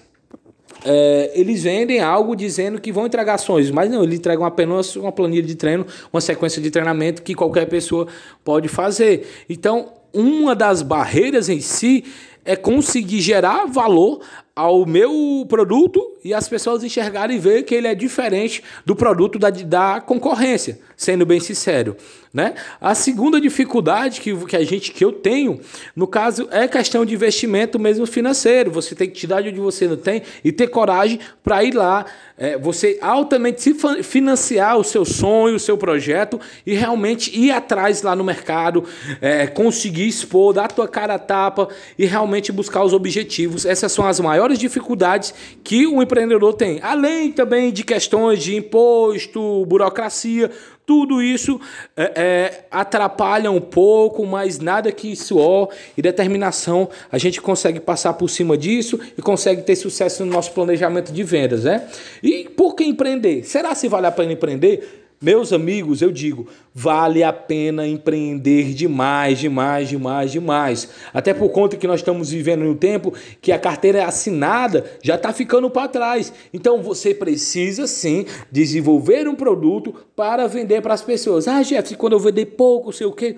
é, 0.86 1.32
eles 1.36 1.63
vendem 1.63 1.99
algo 1.99 2.36
dizendo 2.36 2.80
que 2.80 2.91
vão 2.91 3.06
entregar 3.06 3.38
sonhos, 3.38 3.69
mas 3.69 3.89
não, 3.89 4.04
eles 4.04 4.17
entregam 4.17 4.45
apenas 4.45 4.95
uma 4.95 5.12
planilha 5.12 5.43
de 5.43 5.56
treino, 5.56 5.86
uma 6.12 6.21
sequência 6.21 6.62
de 6.62 6.71
treinamento 6.71 7.21
que 7.21 7.36
qualquer 7.36 7.65
pessoa 7.65 8.08
pode 8.43 8.67
fazer. 8.67 9.28
Então, 9.49 9.93
uma 10.13 10.56
das 10.56 10.82
barreiras 10.82 11.49
em 11.49 11.60
si 11.60 12.06
é 12.43 12.56
conseguir 12.56 13.21
gerar 13.21 13.65
valor 13.65 14.21
ao 14.60 14.86
meu 14.86 15.45
produto 15.48 16.17
e 16.22 16.34
as 16.34 16.50
pessoas 16.50 16.84
enxergarem 16.84 17.38
e 17.38 17.39
ver 17.39 17.63
que 17.63 17.74
ele 17.74 17.88
é 17.88 17.95
diferente 17.95 18.62
do 18.86 18.93
produto 18.93 19.39
da, 19.39 19.50
da 19.50 20.02
concorrência, 20.02 20.80
sendo 20.98 21.26
bem 21.26 21.39
sincero. 21.39 21.95
Né? 22.32 22.54
A 22.80 22.93
segunda 22.93 23.41
dificuldade 23.41 24.22
que, 24.22 24.36
que 24.45 24.56
a 24.56 24.63
gente 24.63 24.91
que 24.91 25.04
eu 25.04 25.12
tenho, 25.12 25.60
no 25.95 26.06
caso, 26.06 26.48
é 26.52 26.67
questão 26.67 27.04
de 27.04 27.15
investimento 27.15 27.80
mesmo 27.80 28.06
financeiro. 28.06 28.69
Você 28.72 28.93
tem 28.93 29.10
que 29.10 29.15
tirar 29.15 29.41
de 29.41 29.50
onde 29.50 29.60
você 29.60 29.88
não 29.88 29.98
tem 29.98 30.22
e 30.43 30.52
ter 30.52 30.67
coragem 30.67 31.19
para 31.41 31.63
ir 31.63 31.74
lá. 31.74 32.06
É, 32.38 32.58
você 32.58 33.00
altamente 33.02 33.62
se 33.62 33.76
financiar 34.04 34.78
o 34.78 34.84
seu 34.84 35.04
sonho, 35.04 35.56
o 35.56 35.60
seu 35.60 35.78
projeto 35.78 36.39
e 36.65 36.74
realmente 36.74 37.38
ir 37.38 37.52
atrás 37.52 38.02
lá 38.02 38.15
no 38.15 38.24
mercado, 38.24 38.86
é, 39.19 39.48
conseguir 39.48 40.08
expor, 40.08 40.54
dar 40.54 40.65
a 40.65 40.69
tua 40.69 40.88
cara 40.88 41.15
a 41.15 41.19
tapa 41.19 41.67
e 41.98 42.06
realmente 42.06 42.52
buscar 42.52 42.84
os 42.84 42.93
objetivos. 42.93 43.65
Essas 43.65 43.91
são 43.91 44.06
as 44.06 44.19
maiores 44.19 44.49
dificuldades 44.58 45.34
que 45.64 45.86
o 45.86 46.02
empreendedor 46.02 46.54
tem. 46.54 46.80
Além 46.82 47.32
também 47.32 47.72
de 47.72 47.84
questões 47.84 48.42
de 48.42 48.56
imposto, 48.56 49.66
burocracia, 49.66 50.50
tudo 50.90 51.22
isso 51.22 51.62
é, 51.96 52.14
é, 52.16 52.66
atrapalha 52.72 53.52
um 53.52 53.62
pouco, 53.62 54.26
mas 54.26 54.58
nada 54.58 54.92
que 54.92 55.16
suor 55.16 55.70
e 55.96 56.02
determinação 56.02 56.90
a 57.12 57.18
gente 57.20 57.40
consegue 57.40 57.80
passar 57.80 58.14
por 58.14 58.28
cima 58.28 58.58
disso 58.58 59.00
e 59.16 59.22
consegue 59.22 59.62
ter 59.62 59.76
sucesso 59.76 60.26
no 60.26 60.32
nosso 60.32 60.52
planejamento 60.52 61.14
de 61.14 61.22
vendas, 61.22 61.66
né? 61.66 61.88
E 62.24 62.46
por 62.46 62.76
que 62.76 62.84
empreender? 62.84 63.44
Será 63.44 63.76
se 63.76 63.88
vale 63.88 64.08
a 64.08 64.12
pena 64.12 64.34
empreender? 64.34 64.99
Meus 65.21 65.51
amigos, 65.51 66.01
eu 66.01 66.13
digo, 66.13 66.47
vale 66.73 67.23
a 67.23 67.34
pena 67.34 67.86
empreender 67.86 68.73
demais, 68.73 69.38
demais, 69.38 69.89
demais, 69.89 70.32
demais. 70.32 70.89
Até 71.13 71.34
por 71.34 71.49
conta 71.49 71.75
que 71.75 71.86
nós 71.86 71.99
estamos 71.99 72.32
vivendo 72.32 72.63
em 72.63 72.69
um 72.69 72.75
tempo 72.75 73.13
que 73.41 73.51
a 73.51 73.60
carteira 73.60 74.05
assinada 74.05 74.89
já 75.03 75.15
está 75.15 75.34
ficando 75.34 75.69
para 75.69 75.89
trás. 75.89 76.32
Então 76.53 76.82
você 76.82 77.13
precisa 77.13 77.86
sim 77.86 78.25
desenvolver 78.49 79.27
um 79.27 79.36
produto 79.36 79.93
para 80.15 80.47
vender 80.47 80.82
para 80.82 80.93
as 80.93 81.01
pessoas. 81.01 81.49
Ah, 81.49 81.62
Jeff, 81.63 81.95
quando 81.95 82.13
eu 82.13 82.19
vender 82.19 82.45
pouco, 82.45 82.93
sei 82.93 83.05
o 83.05 83.12
quê. 83.12 83.36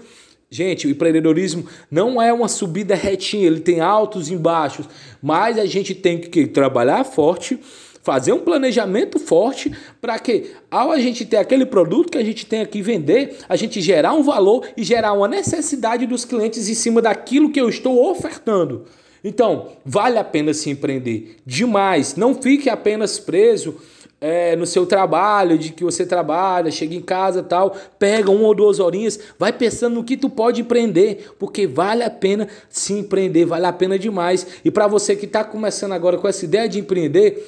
Gente, 0.51 0.85
o 0.85 0.89
empreendedorismo 0.91 1.65
não 1.89 2.21
é 2.21 2.31
uma 2.31 2.47
subida 2.47 2.93
retinha, 2.93 3.47
ele 3.47 3.61
tem 3.61 3.79
altos 3.79 4.29
e 4.29 4.35
baixos, 4.35 4.85
mas 5.19 5.57
a 5.57 5.65
gente 5.65 5.95
tem 5.95 6.19
que 6.19 6.45
trabalhar 6.45 7.05
forte 7.05 7.57
fazer 8.03 8.33
um 8.33 8.39
planejamento 8.39 9.19
forte 9.19 9.71
para 9.99 10.17
que, 10.19 10.51
ao 10.69 10.91
a 10.91 10.99
gente 10.99 11.25
ter 11.25 11.37
aquele 11.37 11.65
produto 11.65 12.11
que 12.11 12.17
a 12.17 12.23
gente 12.23 12.45
tem 12.45 12.61
aqui 12.61 12.81
vender, 12.81 13.37
a 13.47 13.55
gente 13.55 13.81
gerar 13.81 14.13
um 14.13 14.23
valor 14.23 14.67
e 14.75 14.83
gerar 14.83 15.13
uma 15.13 15.27
necessidade 15.27 16.05
dos 16.05 16.25
clientes 16.25 16.67
em 16.67 16.73
cima 16.73 17.01
daquilo 17.01 17.51
que 17.51 17.61
eu 17.61 17.69
estou 17.69 18.09
ofertando. 18.09 18.85
Então, 19.23 19.69
vale 19.85 20.17
a 20.17 20.23
pena 20.23 20.53
se 20.53 20.69
empreender 20.69 21.37
demais. 21.45 22.15
Não 22.15 22.33
fique 22.33 22.69
apenas 22.69 23.19
preso 23.19 23.77
é, 24.19 24.55
no 24.55 24.67
seu 24.67 24.85
trabalho, 24.85 25.57
de 25.57 25.71
que 25.71 25.83
você 25.83 26.05
trabalha, 26.05 26.69
chega 26.71 26.93
em 26.93 27.01
casa 27.01 27.41
tal, 27.41 27.75
pega 27.97 28.29
uma 28.29 28.47
ou 28.47 28.53
duas 28.53 28.79
horinhas, 28.79 29.19
vai 29.37 29.51
pensando 29.51 29.95
no 29.95 30.03
que 30.03 30.15
tu 30.15 30.29
pode 30.29 30.61
empreender, 30.61 31.33
porque 31.39 31.65
vale 31.65 32.03
a 32.03 32.09
pena 32.09 32.47
se 32.69 32.93
empreender, 32.93 33.45
vale 33.45 33.65
a 33.65 33.73
pena 33.73 33.97
demais. 33.97 34.45
E 34.63 34.69
para 34.69 34.85
você 34.87 35.15
que 35.15 35.25
está 35.25 35.43
começando 35.43 35.93
agora 35.93 36.19
com 36.19 36.27
essa 36.27 36.45
ideia 36.45 36.69
de 36.69 36.79
empreender, 36.79 37.43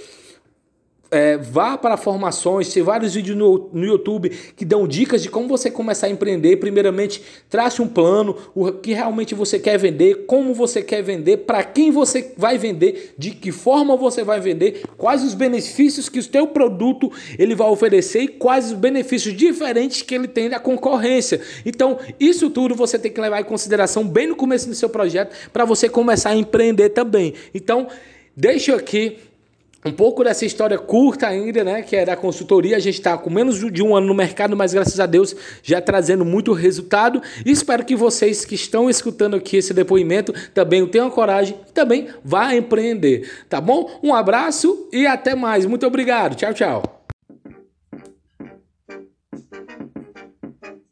é, 1.14 1.38
vá 1.38 1.78
para 1.78 1.96
formações, 1.96 2.74
tem 2.74 2.82
vários 2.82 3.14
vídeos 3.14 3.38
no, 3.38 3.70
no 3.72 3.86
YouTube 3.86 4.30
que 4.56 4.66
dão 4.66 4.88
dicas 4.88 5.22
de 5.22 5.30
como 5.30 5.48
você 5.48 5.70
começar 5.70 6.08
a 6.08 6.10
empreender. 6.10 6.58
Primeiramente, 6.58 7.22
trace 7.48 7.84
um 7.84 7.88
plano, 7.88 8.36
o 8.56 8.72
que 8.72 8.94
realmente 8.94 9.36
você 9.36 9.60
quer 9.60 9.78
vender, 9.78 10.26
como 10.26 10.56
você 10.56 10.82
quer 10.82 11.04
vender, 11.04 11.38
para 11.38 11.64
quem 11.64 11.92
você 11.92 12.34
vai 12.36 12.58
vender, 12.58 13.14
de 13.16 13.30
que 13.30 13.52
forma 13.52 13.96
você 13.96 14.24
vai 14.24 14.40
vender, 14.40 14.82
quais 14.98 15.24
os 15.24 15.36
benefícios 15.36 16.10
que 16.10 16.18
o 16.18 16.24
seu 16.24 16.48
produto 16.48 17.12
ele 17.38 17.54
vai 17.54 17.70
oferecer 17.70 18.22
e 18.22 18.28
quais 18.28 18.72
os 18.72 18.74
benefícios 18.74 19.36
diferentes 19.38 20.02
que 20.02 20.16
ele 20.16 20.28
tem 20.28 20.50
da 20.50 20.60
concorrência. 20.60 21.40
Então, 21.64 22.00
isso 22.20 22.50
tudo 22.50 22.74
você 22.74 22.98
tem 22.98 23.12
que 23.12 23.22
levar 23.22 23.40
em 23.40 23.46
consideração 23.46 24.08
bem 24.08 24.26
no 24.26 24.36
começo 24.36 24.68
do 24.68 24.74
seu 24.74 24.90
projeto 24.90 25.36
para 25.54 25.64
você 25.64 25.88
começar 25.88 26.32
a 26.32 26.36
empreender 26.36 26.90
também. 26.90 27.36
Então, 27.54 27.88
deixa 28.36 28.76
aqui 28.76 29.18
um 29.86 29.92
pouco 29.92 30.24
dessa 30.24 30.46
história 30.46 30.78
curta 30.78 31.28
ainda, 31.28 31.64
né, 31.64 31.82
que 31.82 31.96
é 31.96 32.06
da 32.06 32.16
consultoria. 32.16 32.78
A 32.78 32.80
gente 32.80 32.96
está 32.96 33.18
com 33.18 33.30
menos 33.30 33.60
de 33.72 33.84
um 33.84 33.96
ano 33.96 34.08
no 34.08 34.14
mercado, 34.14 34.56
mas 34.56 34.74
graças 34.74 35.00
a 35.00 35.06
Deus 35.06 35.36
já 35.62 35.82
trazendo 35.82 36.24
muito 36.24 36.54
resultado. 36.54 37.22
E 37.46 37.52
espero 37.52 37.86
que 37.86 37.96
vocês 37.96 38.46
que 38.46 38.56
estão 38.56 38.90
escutando 38.90 39.36
aqui 39.36 39.58
esse 39.58 39.74
depoimento 39.74 40.34
também 40.54 40.86
tenham 40.88 41.10
coragem 41.10 41.58
e 41.70 41.72
também 41.72 42.08
vá 42.24 42.56
empreender, 42.56 43.30
tá 43.50 43.60
bom? 43.60 44.00
Um 44.02 44.14
abraço 44.14 44.88
e 44.92 45.06
até 45.06 45.36
mais. 45.36 45.66
Muito 45.66 45.86
obrigado. 45.86 46.36
Tchau, 46.36 46.54
tchau. 46.54 47.00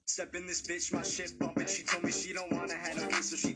Step 0.06 0.36
in 0.36 0.46
this 0.46 0.62
bitch, 0.62 0.92
my 0.92 1.04
shit. 1.04 1.34
She 1.68 1.84
told 1.84 2.04
me 2.04 2.12
she 2.12 2.34
don't 2.34 2.52
wanna 2.52 2.74
have 2.74 3.24
so 3.24 3.38
she. 3.38 3.56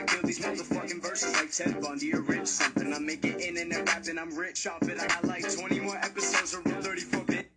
I 0.00 0.20
these 0.22 0.40
motherfucking 0.40 1.02
verses 1.02 1.34
like 1.34 1.52
Ted 1.52 1.80
Bundy 1.82 2.14
or 2.14 2.22
Rich 2.22 2.46
something. 2.46 2.92
I 2.92 2.98
make 2.98 3.24
it 3.24 3.40
in 3.40 3.58
and 3.58 3.70
rapping, 3.86 4.18
I'm 4.18 4.34
rich 4.34 4.66
off 4.66 4.82
it. 4.82 4.98
I 4.98 5.06
got 5.06 5.24
like 5.26 5.44
20 5.46 5.80
more 5.80 5.96
episodes 5.96 6.54
or 6.54 6.62
34 6.62 7.24
bit. 7.24 7.50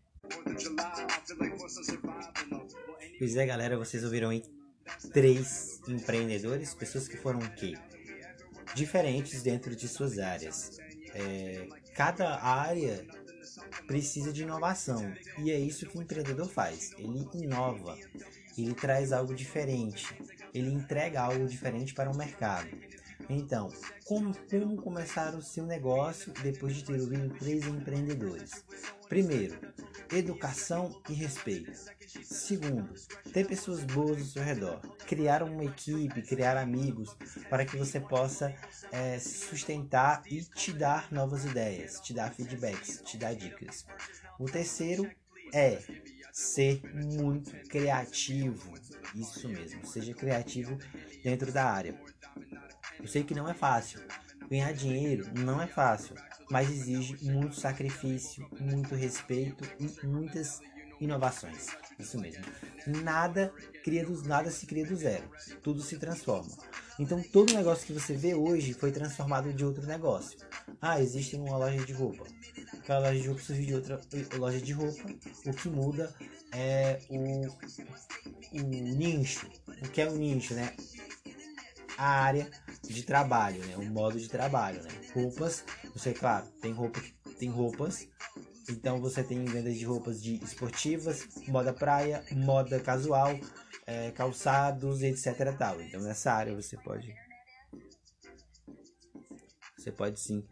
Pois 3.17 3.36
é, 3.38 3.45
galera, 3.45 3.77
vocês 3.77 4.03
ouviram 4.03 4.29
aí 4.29 4.43
três 5.13 5.79
empreendedores, 5.88 6.73
pessoas 6.73 7.08
que 7.08 7.15
foram 7.15 7.39
o 7.39 7.49
quê? 7.51 7.77
Diferentes 8.75 9.41
dentro 9.41 9.73
de 9.75 9.88
suas 9.88 10.19
áreas. 10.19 10.77
É, 11.13 11.67
cada 11.95 12.41
área 12.43 13.06
precisa 13.88 14.34
de 14.34 14.43
inovação. 14.43 15.13
E 15.38 15.51
é 15.51 15.60
isso 15.60 15.86
que 15.86 15.97
o 15.97 16.01
empreendedor 16.01 16.49
faz. 16.49 16.91
Ele 16.97 17.25
inova, 17.34 17.97
ele 18.58 18.73
traz 18.73 19.13
algo 19.13 19.34
diferente, 19.34 20.13
ele 20.53 20.71
entrega 20.71 21.21
algo 21.21 21.47
diferente 21.47 21.93
para 21.93 22.11
o 22.11 22.15
mercado. 22.15 22.69
Então, 23.29 23.71
como, 24.05 24.35
como 24.49 24.81
começar 24.81 25.33
o 25.35 25.41
seu 25.41 25.65
negócio 25.65 26.33
depois 26.41 26.75
de 26.75 26.83
ter 26.83 26.99
ouvido 26.99 27.33
três 27.35 27.65
empreendedores? 27.65 28.63
Primeiro, 29.07 29.57
educação 30.11 31.01
e 31.09 31.13
respeito. 31.13 31.71
Segundo, 32.23 32.93
ter 33.31 33.47
pessoas 33.47 33.83
boas 33.83 34.19
ao 34.19 34.25
seu 34.25 34.43
redor. 34.43 34.79
Criar 35.07 35.43
uma 35.43 35.63
equipe, 35.63 36.21
criar 36.21 36.57
amigos 36.57 37.15
para 37.49 37.65
que 37.65 37.77
você 37.77 37.99
possa 37.99 38.53
é, 38.91 39.17
se 39.19 39.47
sustentar 39.47 40.21
e 40.29 40.41
te 40.41 40.73
dar 40.73 41.11
novas 41.11 41.45
ideias, 41.45 41.99
te 41.99 42.13
dar 42.13 42.33
feedbacks, 42.33 43.01
te 43.03 43.17
dar 43.17 43.35
dicas. 43.35 43.85
O 44.39 44.45
terceiro 44.45 45.09
é 45.53 45.79
ser 46.31 46.81
muito 46.93 47.51
criativo. 47.67 48.73
Isso 49.15 49.47
mesmo, 49.47 49.86
seja 49.86 50.13
criativo 50.13 50.78
dentro 51.23 51.52
da 51.52 51.65
área. 51.65 51.95
Eu 52.99 53.08
sei 53.08 53.23
que 53.23 53.36
não 53.36 53.47
é 53.49 53.54
fácil. 53.54 54.02
Ganhar 54.49 54.73
dinheiro 54.73 55.26
não 55.39 55.62
é 55.62 55.67
fácil, 55.67 56.15
mas 56.49 56.69
exige 56.69 57.17
muito 57.23 57.56
sacrifício, 57.56 58.47
muito 58.60 58.95
respeito 58.95 59.63
e 59.80 60.06
muitas 60.06 60.60
inovações. 60.99 61.67
Isso 61.97 62.19
mesmo. 62.19 62.43
Nada 62.88 63.54
cria 63.84 64.08
nada 64.26 64.50
se 64.50 64.65
cria 64.65 64.86
do 64.86 64.96
zero. 64.96 65.30
Tudo 65.62 65.82
se 65.82 65.98
transforma. 65.98 66.50
Então 66.98 67.22
todo 67.22 67.54
negócio 67.54 67.86
que 67.86 67.93
você 67.93 68.13
vê 68.13 68.34
hoje 68.34 68.74
foi 68.74 68.91
transformado 68.91 69.54
de 69.54 69.65
outro 69.65 69.86
negócio. 69.86 70.38
Ah, 70.82 71.02
existe 71.02 71.36
uma 71.36 71.58
loja 71.58 71.84
de 71.86 71.91
roupa. 71.93 72.24
Aquela 72.80 73.08
loja 73.08 73.19
de 73.19 73.28
roupa 73.28 73.41
surgiu 73.43 73.65
de 73.65 73.74
outra 73.76 74.02
loja 74.38 74.62
de 74.62 74.72
roupa. 74.72 75.04
O 75.46 75.54
que 75.54 75.69
muda 75.69 76.13
é 76.52 77.00
o, 77.10 77.48
o 78.54 78.63
nicho. 78.63 79.48
O 79.82 79.89
que 79.89 80.02
é 80.02 80.10
o 80.10 80.15
nicho, 80.15 80.54
né? 80.54 80.74
A 81.98 82.24
área 82.24 82.50
de 82.84 83.04
trabalho, 83.04 83.63
né? 83.65 83.76
O 83.78 83.86
modo 83.86 84.19
de 84.19 84.30
trabalho, 84.30 84.82
né? 84.82 84.89
Roupas, 85.13 85.63
você, 85.93 86.13
claro, 86.13 86.48
tem 86.62 86.72
roupa, 86.72 87.02
tem 87.38 87.50
roupas 87.50 88.08
então 88.69 89.02
você 89.02 89.24
tem 89.24 89.43
vendas 89.43 89.78
de 89.78 89.86
roupas 89.86 90.22
de 90.22 90.36
esportivas, 90.43 91.28
moda 91.48 91.74
praia, 91.74 92.24
moda 92.32 92.80
casual, 92.80 93.38
é, 93.86 94.12
calçados, 94.12 95.02
etc. 95.02 95.56
Tal. 95.58 95.82
Então 95.82 96.02
nessa 96.02 96.32
área 96.32 96.56
você 96.56 96.78
pode 96.78 97.13
você 99.78 99.91
pode 99.91 100.19
sim 100.19 100.48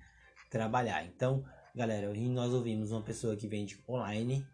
trabalhar. 0.49 1.05
Então, 1.05 1.43
galera, 1.73 2.13
nós 2.13 2.53
ouvimos 2.53 2.91
uma 2.91 3.01
pessoa 3.01 3.35
que 3.35 3.47
vende 3.47 3.81
online, 3.87 4.45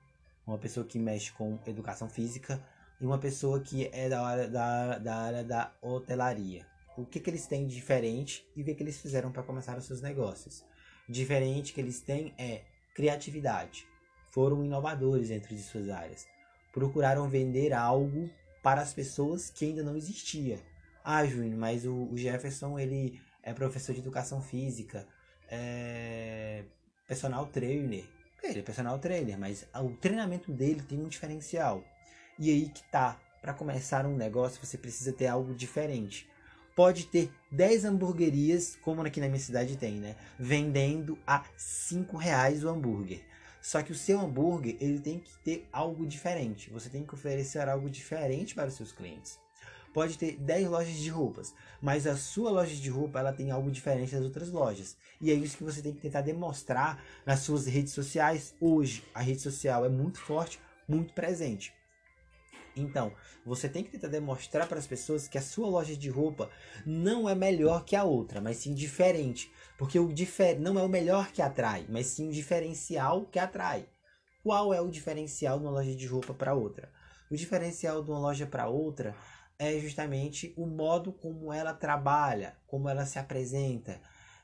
uma 0.46 0.58
pessoa 0.58 0.86
que 0.86 1.00
mexe 1.00 1.32
com 1.32 1.60
educação 1.66 2.08
física 2.08 2.64
e 3.02 3.06
uma 3.06 3.18
pessoa 3.18 3.60
que 3.60 3.90
é 3.92 4.08
da 4.08 4.26
área 4.26 4.48
da, 4.48 4.98
da, 5.00 5.16
área 5.16 5.44
da 5.44 5.74
hotelaria. 5.82 6.66
O 6.96 7.06
que, 7.06 7.20
que 7.20 7.30
eles 7.30 7.48
têm 7.48 7.66
de 7.68 7.76
diferente 7.76 8.48
e 8.56 8.62
o 8.62 8.66
que, 8.66 8.76
que 8.76 8.84
eles 8.84 9.00
fizeram 9.00 9.32
para 9.32 9.44
começar 9.44 9.78
os 9.78 9.86
seus 9.86 10.02
negócios. 10.02 10.64
Diferente 11.10 11.74
que 11.74 11.82
eles 11.82 12.02
têm 12.02 12.34
é 12.38 12.64
criatividade. 12.96 13.88
Foram 14.32 14.64
inovadores 14.64 15.30
dentro 15.30 15.56
de 15.56 15.62
suas 15.62 15.90
áreas. 15.90 16.28
Procuraram 16.72 17.30
vender 17.30 17.74
algo 17.74 18.30
para 18.62 18.82
as 18.82 18.94
pessoas 18.94 19.50
que 19.50 19.66
ainda 19.66 19.84
não 19.84 19.96
existia. 19.96 20.60
Ah, 21.04 21.26
Júnior, 21.26 21.58
mas 21.58 21.86
o, 21.86 22.10
o 22.12 22.18
Jefferson 22.18 22.78
ele 22.78 23.20
é 23.42 23.54
professor 23.54 23.94
de 23.94 24.02
educação 24.02 24.42
física, 24.42 25.08
é 25.50 26.64
personal 27.08 27.46
trainer. 27.48 28.06
Ele 28.44 28.60
é 28.60 28.62
personal 28.62 29.00
trainer, 29.00 29.38
mas 29.38 29.66
o 29.74 29.90
treinamento 29.92 30.52
dele 30.52 30.82
tem 30.82 31.00
um 31.00 31.08
diferencial. 31.08 31.84
E 32.38 32.50
aí 32.52 32.70
que 32.70 32.84
tá. 32.92 33.20
Para 33.42 33.54
começar 33.54 34.06
um 34.06 34.16
negócio, 34.16 34.64
você 34.64 34.78
precisa 34.78 35.14
ter 35.14 35.28
algo 35.28 35.54
diferente. 35.54 36.28
Pode 36.76 37.06
ter 37.06 37.32
10 37.52 37.86
hamburguerias, 37.86 38.76
como 38.82 39.02
aqui 39.02 39.20
na 39.20 39.28
minha 39.28 39.40
cidade 39.40 39.78
tem, 39.78 40.00
né? 40.00 40.16
Vendendo 40.38 41.18
a 41.26 41.44
5 41.56 42.18
reais 42.18 42.64
o 42.64 42.70
hambúrguer. 42.70 43.22
Só 43.62 43.82
que 43.82 43.92
o 43.92 43.96
seu 43.96 44.20
hambúrguer, 44.20 44.78
ele 44.80 45.00
tem 45.00 45.20
que 45.20 45.38
ter 45.40 45.68
algo 45.72 46.06
diferente. 46.06 46.70
Você 46.70 46.90
tem 46.90 47.06
que 47.06 47.14
oferecer 47.14 47.68
algo 47.68 47.90
diferente 47.90 48.56
para 48.56 48.68
os 48.68 48.76
seus 48.76 48.92
clientes. 48.92 49.40
Pode 49.94 50.18
ter 50.18 50.38
10 50.38 50.70
lojas 50.70 50.96
de 50.98 51.10
roupas, 51.10 51.56
mas 51.82 52.06
a 52.06 52.16
sua 52.16 52.52
loja 52.52 52.76
de 52.76 52.90
roupa 52.90 53.20
ela 53.20 53.34
tem 53.34 53.50
algo 53.50 53.72
diferente 53.72 54.14
das 54.14 54.24
outras 54.24 54.50
lojas. 54.50 54.96
E 55.20 55.32
é 55.32 55.34
isso 55.34 55.58
que 55.58 55.64
você 55.64 55.82
tem 55.82 55.94
que 55.94 56.02
tentar 56.02 56.22
demonstrar 56.22 57.04
nas 57.26 57.40
suas 57.40 57.66
redes 57.66 57.94
sociais. 57.94 58.54
Hoje, 58.62 59.04
a 59.14 59.22
rede 59.22 59.42
social 59.42 59.86
é 59.86 59.90
muito 59.90 60.20
forte, 60.20 60.60
muito 60.88 61.14
presente. 61.14 61.74
Então, 62.76 63.12
você 63.44 63.68
tem 63.68 63.84
que 63.84 63.90
tentar 63.90 64.08
demonstrar 64.08 64.68
para 64.68 64.78
as 64.78 64.86
pessoas 64.86 65.28
que 65.28 65.38
a 65.38 65.42
sua 65.42 65.68
loja 65.68 65.96
de 65.96 66.10
roupa 66.10 66.50
não 66.86 67.28
é 67.28 67.34
melhor 67.34 67.84
que 67.84 67.96
a 67.96 68.04
outra, 68.04 68.40
mas 68.40 68.58
sim 68.58 68.74
diferente. 68.74 69.52
Porque 69.78 70.00
o 70.00 70.12
difer 70.12 70.60
não 70.60 70.80
é 70.80 70.84
o 70.84 70.90
melhor 70.90 71.32
que 71.32 71.42
atrai, 71.42 71.86
mas 71.88 72.08
sim 72.08 72.30
o 72.30 72.34
diferencial 72.34 73.26
que 73.26 73.38
atrai. 73.38 73.88
Qual 74.44 74.74
é 74.74 74.82
o 74.82 74.90
diferencial 74.90 75.60
de 75.60 75.66
uma 75.66 75.72
loja 75.72 75.96
de 75.96 76.08
roupa 76.08 76.34
para 76.34 76.54
outra? 76.54 76.92
O 77.30 77.36
diferencial 77.36 78.04
de 78.04 78.10
uma 78.10 78.20
loja 78.20 78.48
para 78.48 78.68
outra 78.68 79.16
é 79.60 79.78
justamente 79.80 80.54
o 80.58 80.66
modo 80.66 81.12
como 81.12 81.52
ela 81.52 81.74
trabalha, 81.74 82.56
como 82.66 82.90
ela 82.90 83.06
se 83.06 83.20
apresenta. 83.20 84.00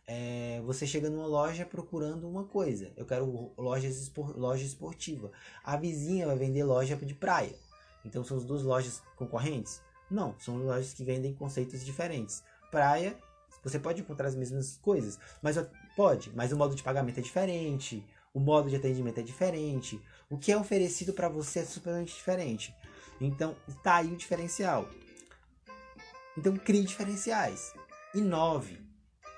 É, 0.06 0.62
você 0.66 0.86
chega 0.86 1.10
numa 1.10 1.26
loja 1.26 1.66
procurando 1.66 2.30
uma 2.30 2.44
coisa. 2.44 2.92
Eu 2.98 3.06
quero 3.06 3.54
lojas 3.58 3.96
espor 3.98 4.38
loja 4.38 4.66
esportiva. 4.66 5.32
A 5.64 5.78
vizinha 5.78 6.28
vai 6.28 6.36
vender 6.36 6.64
loja 6.64 6.96
de 6.98 7.14
praia. 7.14 7.56
Então 8.04 8.24
são 8.24 8.38
as 8.38 8.44
duas 8.44 8.64
lojas 8.64 9.02
concorrentes? 9.16 9.82
Não, 10.12 10.38
são 10.40 10.58
lojas 10.58 10.94
que 10.94 11.04
vendem 11.04 11.34
conceitos 11.34 11.86
diferentes. 11.86 12.44
Praia, 12.70 13.18
você 13.64 13.80
pode 13.80 14.02
encontrar 14.02 14.28
as 14.28 14.36
mesmas 14.36 14.78
coisas, 14.78 15.18
mas 15.42 15.58
pode, 15.96 16.32
mas 16.36 16.52
o 16.52 16.58
modo 16.58 16.76
de 16.76 16.84
pagamento 16.84 17.20
é 17.20 17.24
diferente, 17.24 18.06
o 18.34 18.40
modo 18.40 18.70
de 18.70 18.76
atendimento 18.76 19.20
é 19.20 19.24
diferente, 19.24 20.02
o 20.30 20.38
que 20.38 20.52
é 20.52 20.58
oferecido 20.58 21.14
para 21.14 21.30
você 21.30 21.60
é 21.60 21.66
supermente 21.66 22.16
diferente. 22.16 22.76
Então, 23.22 23.56
está 23.68 23.98
aí 23.98 24.12
o 24.12 24.18
diferencial. 24.18 24.90
Então, 26.38 26.58
crie 26.58 26.84
diferenciais. 26.84 27.74
Inove. 28.14 28.82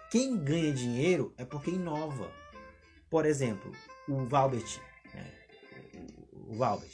Quem 0.10 0.38
ganha 0.38 0.74
dinheiro 0.74 1.34
é 1.38 1.44
porque 1.44 1.72
inova. 1.72 2.32
Por 3.10 3.26
exemplo, 3.26 3.72
o 4.08 4.26
Valbert, 4.26 4.80
né? 5.14 5.32
o 6.32 6.56
Valbert, 6.56 6.92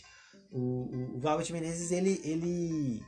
o, 0.52 0.60
o, 0.60 1.16
o 1.16 1.20
Valbert 1.20 1.52
Menezes, 1.52 1.92
ele, 1.92 2.20
ele, 2.24 3.06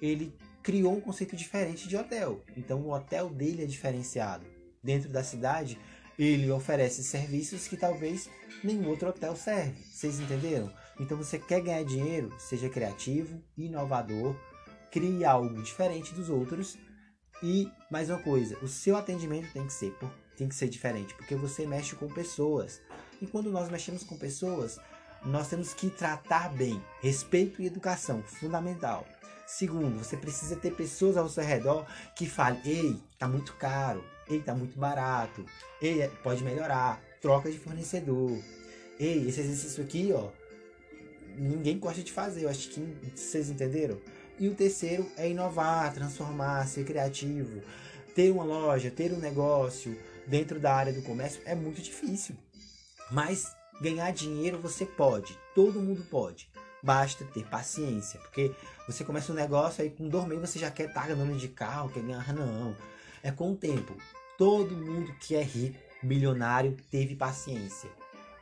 ele 0.00 0.34
criou 0.62 0.96
um 0.96 1.00
conceito 1.00 1.36
diferente 1.36 1.88
de 1.88 1.96
hotel. 1.96 2.42
Então 2.56 2.80
o 2.80 2.92
hotel 2.92 3.28
dele 3.28 3.64
é 3.64 3.66
diferenciado. 3.66 4.46
Dentro 4.82 5.08
da 5.08 5.22
cidade, 5.22 5.78
ele 6.18 6.50
oferece 6.50 7.02
serviços 7.02 7.66
que 7.66 7.76
talvez 7.76 8.28
nenhum 8.62 8.88
outro 8.88 9.08
hotel 9.08 9.34
serve. 9.36 9.82
Vocês 9.84 10.20
entenderam? 10.20 10.72
Então 11.00 11.16
você 11.16 11.38
quer 11.38 11.60
ganhar 11.60 11.84
dinheiro, 11.84 12.32
seja 12.38 12.68
criativo, 12.68 13.42
inovador, 13.56 14.36
crie 14.90 15.24
algo 15.24 15.62
diferente 15.62 16.14
dos 16.14 16.28
outros. 16.28 16.76
E 17.42 17.68
mais 17.90 18.08
uma 18.08 18.20
coisa, 18.20 18.56
o 18.62 18.68
seu 18.68 18.96
atendimento 18.96 19.52
tem 19.52 19.66
que 19.66 19.72
ser 19.72 19.92
tem 20.36 20.48
que 20.48 20.54
ser 20.54 20.68
diferente, 20.68 21.14
porque 21.14 21.34
você 21.34 21.66
mexe 21.66 21.94
com 21.94 22.08
pessoas. 22.08 22.80
E 23.20 23.26
quando 23.26 23.50
nós 23.50 23.68
mexemos 23.68 24.02
com 24.02 24.16
pessoas, 24.16 24.78
nós 25.24 25.48
temos 25.48 25.74
que 25.74 25.90
tratar 25.90 26.48
bem. 26.52 26.82
Respeito 27.00 27.60
e 27.60 27.66
educação, 27.66 28.22
fundamental. 28.22 29.06
Segundo, 29.58 29.98
você 29.98 30.16
precisa 30.16 30.56
ter 30.56 30.74
pessoas 30.74 31.16
ao 31.16 31.28
seu 31.28 31.44
redor 31.44 31.86
que 32.16 32.26
falem: 32.26 32.60
ei, 32.64 33.00
tá 33.18 33.28
muito 33.28 33.52
caro, 33.54 34.02
ei, 34.28 34.40
tá 34.40 34.54
muito 34.54 34.78
barato, 34.78 35.44
ei, 35.80 36.08
pode 36.22 36.42
melhorar, 36.42 37.02
troca 37.20 37.50
de 37.50 37.58
fornecedor. 37.58 38.38
Ei, 38.98 39.28
esse 39.28 39.40
exercício 39.40 39.84
aqui, 39.84 40.10
ó, 40.14 40.30
ninguém 41.36 41.78
gosta 41.78 42.02
de 42.02 42.12
fazer, 42.12 42.44
eu 42.44 42.48
acho 42.48 42.70
que 42.70 42.80
vocês 43.14 43.50
entenderam. 43.50 43.98
E 44.38 44.48
o 44.48 44.54
terceiro 44.54 45.06
é 45.16 45.28
inovar, 45.28 45.92
transformar, 45.92 46.66
ser 46.66 46.84
criativo. 46.84 47.62
Ter 48.14 48.30
uma 48.30 48.44
loja, 48.44 48.90
ter 48.90 49.12
um 49.12 49.18
negócio 49.18 49.98
dentro 50.26 50.58
da 50.58 50.74
área 50.74 50.92
do 50.92 51.02
comércio 51.02 51.42
é 51.44 51.54
muito 51.54 51.82
difícil. 51.82 52.34
Mas 53.10 53.54
Ganhar 53.82 54.12
dinheiro 54.12 54.60
você 54.60 54.86
pode, 54.86 55.36
todo 55.56 55.80
mundo 55.80 56.06
pode. 56.08 56.48
Basta 56.82 57.24
ter 57.24 57.46
paciência, 57.46 58.18
porque 58.20 58.52
você 58.86 59.04
começa 59.04 59.32
um 59.32 59.36
negócio 59.36 59.82
aí 59.82 59.90
com 59.90 60.08
meses 60.26 60.50
você 60.50 60.58
já 60.58 60.70
quer 60.70 60.88
estar 60.88 61.10
andando 61.10 61.38
de 61.38 61.48
carro, 61.48 61.90
quer 61.90 62.02
ganhar 62.02 62.32
não. 62.32 62.76
É 63.22 63.30
com 63.30 63.52
o 63.52 63.56
tempo. 63.56 63.96
Todo 64.36 64.76
mundo 64.76 65.14
que 65.20 65.36
é 65.36 65.42
rico, 65.42 65.78
milionário, 66.02 66.76
teve 66.90 67.14
paciência, 67.14 67.88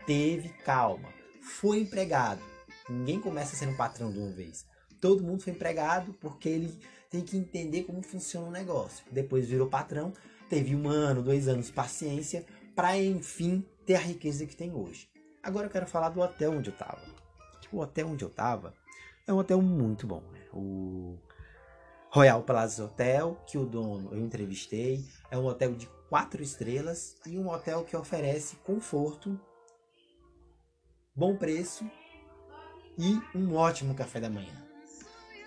teve 0.06 0.48
calma, 0.64 1.10
foi 1.42 1.80
empregado. 1.80 2.40
Ninguém 2.88 3.20
começa 3.20 3.54
sendo 3.54 3.76
patrão 3.76 4.10
de 4.10 4.18
uma 4.18 4.30
vez. 4.30 4.64
Todo 5.00 5.22
mundo 5.22 5.42
foi 5.42 5.52
empregado 5.52 6.14
porque 6.14 6.48
ele 6.48 6.80
tem 7.10 7.22
que 7.22 7.36
entender 7.36 7.82
como 7.82 8.02
funciona 8.02 8.46
o 8.46 8.50
negócio. 8.50 9.04
Depois 9.10 9.46
virou 9.46 9.68
patrão, 9.68 10.12
teve 10.48 10.74
um 10.74 10.88
ano, 10.88 11.22
dois 11.22 11.48
anos 11.48 11.70
paciência 11.70 12.46
para 12.74 12.96
enfim 12.96 13.64
ter 13.84 13.96
a 13.96 14.00
riqueza 14.00 14.46
que 14.46 14.56
tem 14.56 14.72
hoje. 14.72 15.08
Agora 15.42 15.66
eu 15.66 15.70
quero 15.70 15.86
falar 15.86 16.08
do 16.10 16.20
hotel 16.20 16.52
onde 16.52 16.70
eu 16.70 16.76
tava. 16.76 17.00
O 17.72 17.78
hotel 17.80 18.08
onde 18.08 18.24
eu 18.24 18.30
tava 18.30 18.74
é 19.26 19.32
um 19.32 19.38
hotel 19.38 19.60
muito 19.60 20.06
bom. 20.06 20.22
Né? 20.32 20.40
O 20.52 21.18
Royal 22.10 22.42
Plaza 22.42 22.84
Hotel, 22.84 23.40
que 23.46 23.56
o 23.56 23.64
dono 23.64 24.12
eu 24.12 24.18
entrevistei, 24.18 25.04
é 25.30 25.38
um 25.38 25.46
hotel 25.46 25.74
de 25.74 25.88
quatro 26.08 26.42
estrelas 26.42 27.16
e 27.24 27.38
um 27.38 27.48
hotel 27.48 27.84
que 27.84 27.96
oferece 27.96 28.56
conforto, 28.56 29.38
bom 31.14 31.36
preço 31.36 31.88
e 32.98 33.20
um 33.36 33.54
ótimo 33.54 33.94
café 33.94 34.20
da 34.20 34.28
manhã. 34.28 34.52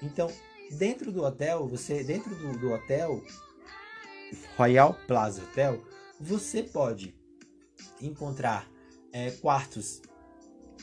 Então, 0.02 0.32
dentro 0.71 1.12
do 1.12 1.23
hotel, 1.23 1.67
você 1.67 2.04
dentro 2.04 2.34
do, 2.34 2.58
do 2.58 2.71
hotel 2.71 3.21
Royal 4.58 4.93
Plaza 5.06 5.43
Hotel, 5.43 5.84
você 6.19 6.63
pode 6.63 7.13
encontrar 8.02 8.67
é, 9.12 9.32
quartos 9.32 10.02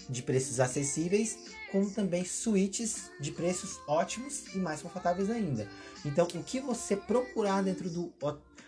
de 0.09 0.23
preços 0.23 0.61
acessíveis, 0.61 1.39
como 1.71 1.91
também 1.91 2.25
suítes 2.25 3.11
de 3.21 3.31
preços 3.31 3.81
ótimos 3.87 4.55
e 4.55 4.59
mais 4.59 4.83
confortáveis 4.83 5.31
ainda. 5.31 5.69
Então, 6.05 6.27
o 6.27 6.43
que 6.43 6.61
você 6.61 6.97
procurar 6.97 7.63
dentro 7.63 7.89
do, 7.89 8.13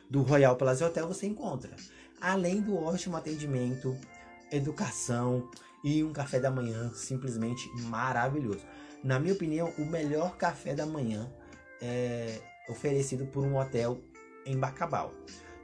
do 0.08 0.22
Royal 0.22 0.56
Plaza 0.56 0.86
Hotel, 0.86 1.08
você 1.08 1.26
encontra. 1.26 1.70
Além 2.20 2.60
do 2.60 2.76
ótimo 2.76 3.16
atendimento, 3.16 3.96
educação 4.50 5.50
e 5.82 6.04
um 6.04 6.12
café 6.12 6.38
da 6.38 6.50
manhã 6.50 6.92
simplesmente 6.94 7.68
maravilhoso. 7.84 8.64
Na 9.02 9.18
minha 9.18 9.34
opinião, 9.34 9.72
o 9.78 9.84
melhor 9.84 10.36
café 10.36 10.74
da 10.74 10.86
manhã 10.86 11.28
é 11.80 12.40
oferecido 12.68 13.26
por 13.26 13.44
um 13.44 13.56
hotel 13.56 13.98
em 14.46 14.56
Bacabal. 14.56 15.12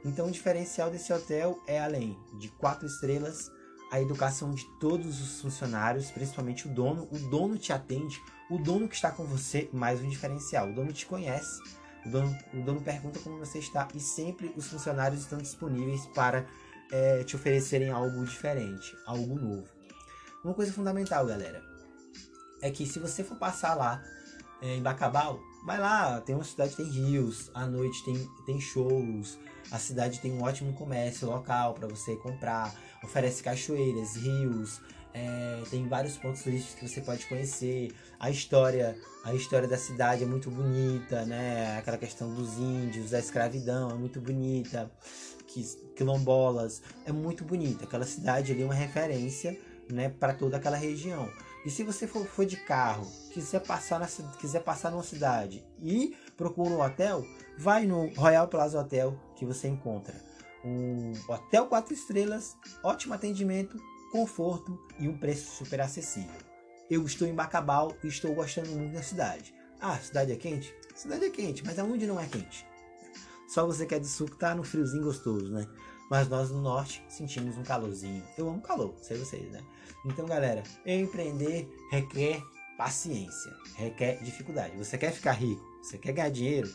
Então, 0.03 0.27
o 0.27 0.31
diferencial 0.31 0.89
desse 0.89 1.11
hotel 1.11 1.61
é 1.67 1.79
além 1.79 2.17
de 2.37 2.49
quatro 2.49 2.85
estrelas, 2.85 3.51
a 3.91 3.99
educação 3.99 4.51
de 4.51 4.65
todos 4.79 5.21
os 5.21 5.41
funcionários, 5.41 6.11
principalmente 6.11 6.67
o 6.67 6.73
dono. 6.73 7.07
O 7.11 7.17
dono 7.29 7.57
te 7.57 7.73
atende, 7.73 8.21
o 8.49 8.57
dono 8.57 8.87
que 8.87 8.95
está 8.95 9.11
com 9.11 9.25
você, 9.25 9.69
mais 9.73 10.01
um 10.01 10.07
diferencial. 10.07 10.69
O 10.69 10.73
dono 10.73 10.93
te 10.93 11.05
conhece, 11.05 11.59
o 12.05 12.09
dono, 12.09 12.37
o 12.53 12.61
dono 12.61 12.81
pergunta 12.81 13.19
como 13.19 13.39
você 13.39 13.59
está 13.59 13.87
e 13.93 13.99
sempre 13.99 14.53
os 14.55 14.67
funcionários 14.67 15.21
estão 15.21 15.39
disponíveis 15.39 16.05
para 16.07 16.45
é, 16.91 17.23
te 17.23 17.35
oferecerem 17.35 17.89
algo 17.89 18.23
diferente, 18.25 18.95
algo 19.05 19.35
novo. 19.35 19.67
Uma 20.43 20.53
coisa 20.53 20.71
fundamental, 20.71 21.25
galera, 21.25 21.61
é 22.61 22.71
que 22.71 22.85
se 22.85 22.99
você 22.99 23.23
for 23.23 23.37
passar 23.37 23.75
lá 23.75 24.01
é, 24.61 24.75
em 24.75 24.81
Bacabal, 24.81 25.39
vai 25.65 25.79
lá, 25.79 26.21
tem 26.21 26.35
uma 26.35 26.43
cidade 26.43 26.75
tem 26.75 26.85
rios, 26.85 27.51
à 27.53 27.65
noite 27.65 28.03
tem, 28.05 28.29
tem 28.45 28.59
shows, 28.59 29.37
A 29.71 29.77
cidade 29.77 30.19
tem 30.19 30.31
um 30.31 30.43
ótimo 30.43 30.73
comércio 30.73 31.27
local 31.27 31.73
para 31.73 31.87
você 31.87 32.15
comprar, 32.15 32.73
oferece 33.03 33.43
cachoeiras, 33.43 34.15
rios, 34.15 34.81
é, 35.13 35.63
tem 35.69 35.87
vários 35.87 36.17
pontos 36.17 36.43
turísticos 36.43 36.75
que 36.75 36.87
você 36.87 37.01
pode 37.01 37.25
conhecer. 37.25 37.91
A 38.19 38.29
história, 38.29 38.95
a 39.23 39.33
história 39.33 39.67
da 39.67 39.77
cidade 39.77 40.23
é 40.23 40.25
muito 40.25 40.51
bonita, 40.51 41.25
né? 41.25 41.77
Aquela 41.77 41.97
questão 41.97 42.33
dos 42.33 42.57
índios, 42.57 43.11
da 43.11 43.19
escravidão 43.19 43.89
é 43.89 43.95
muito 43.95 44.21
bonita. 44.21 44.91
Quilombolas 45.95 46.81
é 47.05 47.11
muito 47.11 47.43
bonita. 47.43 47.85
Aquela 47.85 48.05
cidade 48.05 48.51
ali 48.51 48.61
é 48.61 48.65
uma 48.65 48.73
referência, 48.73 49.59
né, 49.91 50.07
para 50.07 50.33
toda 50.33 50.57
aquela 50.57 50.77
região. 50.77 51.27
E 51.65 51.71
se 51.71 51.83
você 51.83 52.05
for, 52.05 52.25
for 52.25 52.45
de 52.45 52.55
carro, 52.55 53.07
quiser 53.33 53.59
passar, 53.61 53.99
na, 53.99 54.07
quiser 54.39 54.61
passar 54.61 54.91
numa 54.91 55.03
cidade 55.03 55.65
e 55.81 56.15
procura 56.37 56.69
um 56.69 56.81
hotel, 56.81 57.25
vai 57.57 57.85
no 57.85 58.13
Royal 58.13 58.47
Plaza 58.47 58.79
Hotel 58.79 59.19
que 59.39 59.45
você 59.45 59.69
encontra 59.69 60.13
um 60.63 61.13
hotel 61.29 61.65
quatro 61.67 61.93
estrelas, 61.93 62.57
ótimo 62.83 63.13
atendimento, 63.13 63.81
conforto 64.11 64.77
e 64.99 65.07
um 65.07 65.17
preço 65.17 65.55
super 65.55 65.79
acessível. 65.79 66.35
Eu 66.89 67.05
estou 67.05 67.25
em 67.25 67.33
Bacabal 67.33 67.95
e 68.03 68.07
estou 68.07 68.35
gostando 68.35 68.69
muito 68.71 68.93
da 68.93 69.01
cidade. 69.01 69.55
Ah, 69.79 69.97
cidade 69.97 70.33
é 70.33 70.35
quente? 70.35 70.75
Cidade 70.93 71.23
é 71.23 71.29
quente, 71.29 71.65
mas 71.65 71.79
aonde 71.79 72.05
não 72.05 72.19
é 72.19 72.27
quente? 72.27 72.67
Só 73.47 73.65
você 73.65 73.85
que 73.85 73.95
é 73.95 73.99
que 73.99 74.37
tá 74.37 74.53
no 74.53 74.63
friozinho 74.63 75.05
gostoso, 75.05 75.49
né? 75.51 75.65
Mas 76.09 76.27
nós 76.27 76.49
no 76.49 76.61
norte 76.61 77.03
sentimos 77.07 77.57
um 77.57 77.63
calorzinho. 77.63 78.23
Eu 78.37 78.49
amo 78.49 78.61
calor, 78.61 78.93
sei 79.01 79.17
vocês, 79.17 79.49
né? 79.51 79.63
Então, 80.05 80.25
galera, 80.25 80.63
empreender 80.85 81.69
requer 81.91 82.41
paciência, 82.77 83.53
requer 83.75 84.21
dificuldade. 84.21 84.75
Você 84.77 84.97
quer 84.97 85.11
ficar 85.13 85.33
rico, 85.33 85.63
você 85.81 85.97
quer 85.97 86.11
ganhar 86.11 86.29
dinheiro, 86.29 86.69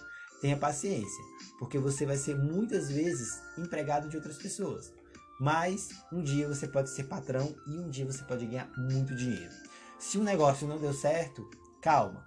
tenha 0.44 0.58
paciência, 0.58 1.24
porque 1.58 1.78
você 1.78 2.04
vai 2.04 2.18
ser 2.18 2.36
muitas 2.36 2.90
vezes 2.90 3.40
empregado 3.56 4.10
de 4.10 4.16
outras 4.18 4.36
pessoas. 4.36 4.92
Mas 5.40 5.88
um 6.12 6.22
dia 6.22 6.46
você 6.46 6.68
pode 6.68 6.90
ser 6.90 7.04
patrão 7.04 7.56
e 7.66 7.78
um 7.78 7.88
dia 7.88 8.04
você 8.04 8.22
pode 8.24 8.44
ganhar 8.44 8.70
muito 8.76 9.16
dinheiro. 9.16 9.50
Se 9.98 10.18
um 10.18 10.22
negócio 10.22 10.68
não 10.68 10.78
deu 10.78 10.92
certo, 10.92 11.48
calma. 11.80 12.26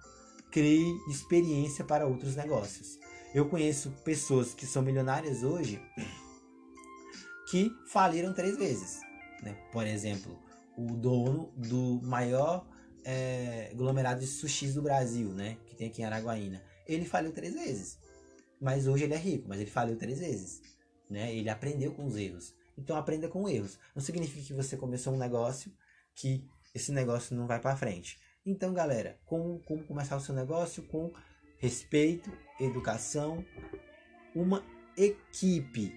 Crie 0.50 0.98
experiência 1.08 1.84
para 1.84 2.08
outros 2.08 2.34
negócios. 2.34 2.98
Eu 3.32 3.48
conheço 3.48 3.92
pessoas 4.04 4.52
que 4.52 4.66
são 4.66 4.82
milionárias 4.82 5.44
hoje 5.44 5.80
que 7.48 7.70
faliram 7.86 8.34
três 8.34 8.56
vezes. 8.56 8.98
Né? 9.44 9.56
Por 9.70 9.86
exemplo, 9.86 10.36
o 10.76 10.86
dono 10.96 11.52
do 11.56 12.00
maior 12.02 12.66
é, 13.04 13.68
aglomerado 13.70 14.18
de 14.18 14.26
sushis 14.26 14.74
do 14.74 14.82
Brasil, 14.82 15.28
né? 15.28 15.56
que 15.66 15.76
tem 15.76 15.86
aqui 15.86 16.02
em 16.02 16.04
Araguaína, 16.04 16.60
ele 16.84 17.04
faliu 17.04 17.30
três 17.30 17.54
vezes. 17.54 18.07
Mas 18.60 18.86
hoje 18.86 19.04
ele 19.04 19.14
é 19.14 19.18
rico, 19.18 19.48
mas 19.48 19.60
ele 19.60 19.70
faliu 19.70 19.96
três 19.96 20.18
vezes. 20.18 20.60
Né? 21.08 21.34
Ele 21.34 21.48
aprendeu 21.48 21.92
com 21.92 22.06
os 22.06 22.16
erros. 22.16 22.54
Então 22.76 22.96
aprenda 22.96 23.28
com 23.28 23.48
erros. 23.48 23.78
Não 23.94 24.02
significa 24.02 24.46
que 24.46 24.52
você 24.52 24.76
começou 24.76 25.14
um 25.14 25.18
negócio 25.18 25.72
que 26.14 26.44
esse 26.74 26.92
negócio 26.92 27.36
não 27.36 27.46
vai 27.46 27.60
para 27.60 27.76
frente. 27.76 28.18
Então, 28.44 28.72
galera, 28.72 29.18
como, 29.26 29.60
como 29.60 29.84
começar 29.84 30.16
o 30.16 30.20
seu 30.20 30.34
negócio? 30.34 30.82
Com 30.84 31.12
respeito, 31.58 32.32
educação, 32.60 33.44
uma 34.34 34.64
equipe 34.96 35.92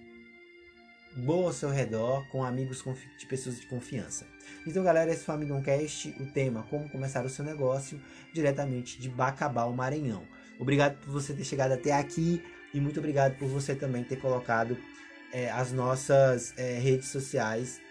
boa 1.16 1.48
ao 1.48 1.54
seu 1.54 1.70
redor, 1.70 2.28
com 2.30 2.44
amigos 2.44 2.84
de 3.20 3.26
pessoas 3.26 3.60
de 3.60 3.68
confiança. 3.68 4.26
Então, 4.66 4.84
galera, 4.84 5.12
esse 5.12 5.24
foi 5.24 5.36
o 5.36 5.38
Amigão 5.38 5.62
Cast, 5.62 6.10
o 6.20 6.32
tema 6.32 6.64
Como 6.64 6.90
Começar 6.90 7.26
o 7.26 7.30
Seu 7.30 7.44
Negócio, 7.44 8.02
diretamente 8.34 9.00
de 9.00 9.10
Bacabal, 9.10 9.72
Maranhão. 9.74 10.26
Obrigado 10.62 11.00
por 11.00 11.10
você 11.10 11.34
ter 11.34 11.44
chegado 11.44 11.72
até 11.72 11.92
aqui 11.92 12.44
e 12.72 12.80
muito 12.80 13.00
obrigado 13.00 13.36
por 13.40 13.50
você 13.50 13.74
também 13.74 14.04
ter 14.04 14.18
colocado 14.18 14.78
é, 15.34 15.50
as 15.50 15.72
nossas 15.72 16.54
é, 16.56 16.78
redes 16.78 17.08
sociais 17.08 17.82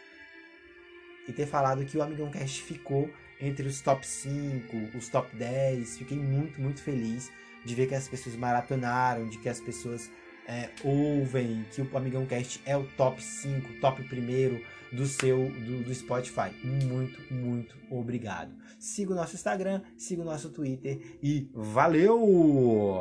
e 1.27 1.33
ter 1.33 1.47
falado 1.47 1.85
que 1.85 1.99
o 1.99 2.03
Amigão 2.03 2.31
Cast 2.31 2.63
ficou 2.63 3.11
entre 3.41 3.67
os 3.67 3.81
top 3.81 4.07
5, 4.07 4.97
os 4.97 5.09
top 5.09 5.35
10. 5.35 5.99
Fiquei 5.99 6.17
muito, 6.17 6.61
muito 6.61 6.81
feliz 6.81 7.33
de 7.65 7.75
ver 7.75 7.89
que 7.89 7.95
as 7.97 8.07
pessoas 8.07 8.37
maratonaram, 8.37 9.29
de 9.29 9.39
que 9.39 9.49
as 9.49 9.59
pessoas 9.59 10.09
é, 10.51 10.69
ouvem, 10.83 11.65
que 11.73 11.81
o 11.81 11.97
Amigão 11.97 12.27
Cast 12.27 12.61
é 12.67 12.77
o 12.77 12.85
top 12.97 13.23
5, 13.23 13.81
top 13.81 14.03
primeiro 14.09 14.61
do 14.91 15.07
seu 15.07 15.49
do, 15.49 15.85
do 15.85 15.95
Spotify. 15.95 16.51
Muito, 16.65 17.33
muito 17.33 17.77
obrigado. 17.89 18.53
Siga 18.77 19.13
o 19.13 19.15
nosso 19.15 19.37
Instagram, 19.37 19.83
siga 19.97 20.23
o 20.23 20.25
nosso 20.25 20.51
Twitter 20.51 21.01
e 21.23 21.49
valeu! 21.55 22.99